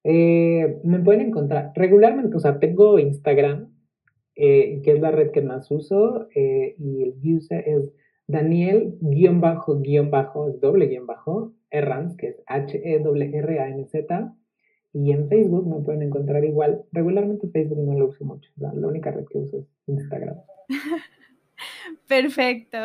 [0.04, 3.74] Eh, me pueden encontrar regularmente, o sea, tengo Instagram,
[4.36, 7.94] eh, que es la red que más uso, eh, y el user es
[8.28, 9.80] Daniel-bajo,
[10.50, 14.36] es doble guion bajo, Errans, que es H-E-R-R-A-N-Z.
[14.92, 16.84] Y en Facebook me pueden encontrar igual.
[16.92, 20.36] Regularmente Facebook no lo uso mucho, la única red que uso es Instagram.
[22.08, 22.78] Perfecto.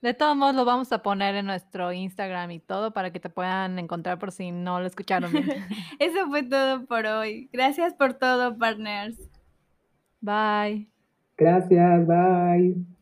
[0.00, 3.28] De todos modos, lo vamos a poner en nuestro Instagram y todo para que te
[3.28, 5.46] puedan encontrar por si no lo escucharon bien.
[5.98, 7.50] Eso fue todo por hoy.
[7.52, 9.18] Gracias por todo, partners.
[10.22, 10.88] Bye.
[11.36, 12.99] Gracias, bye.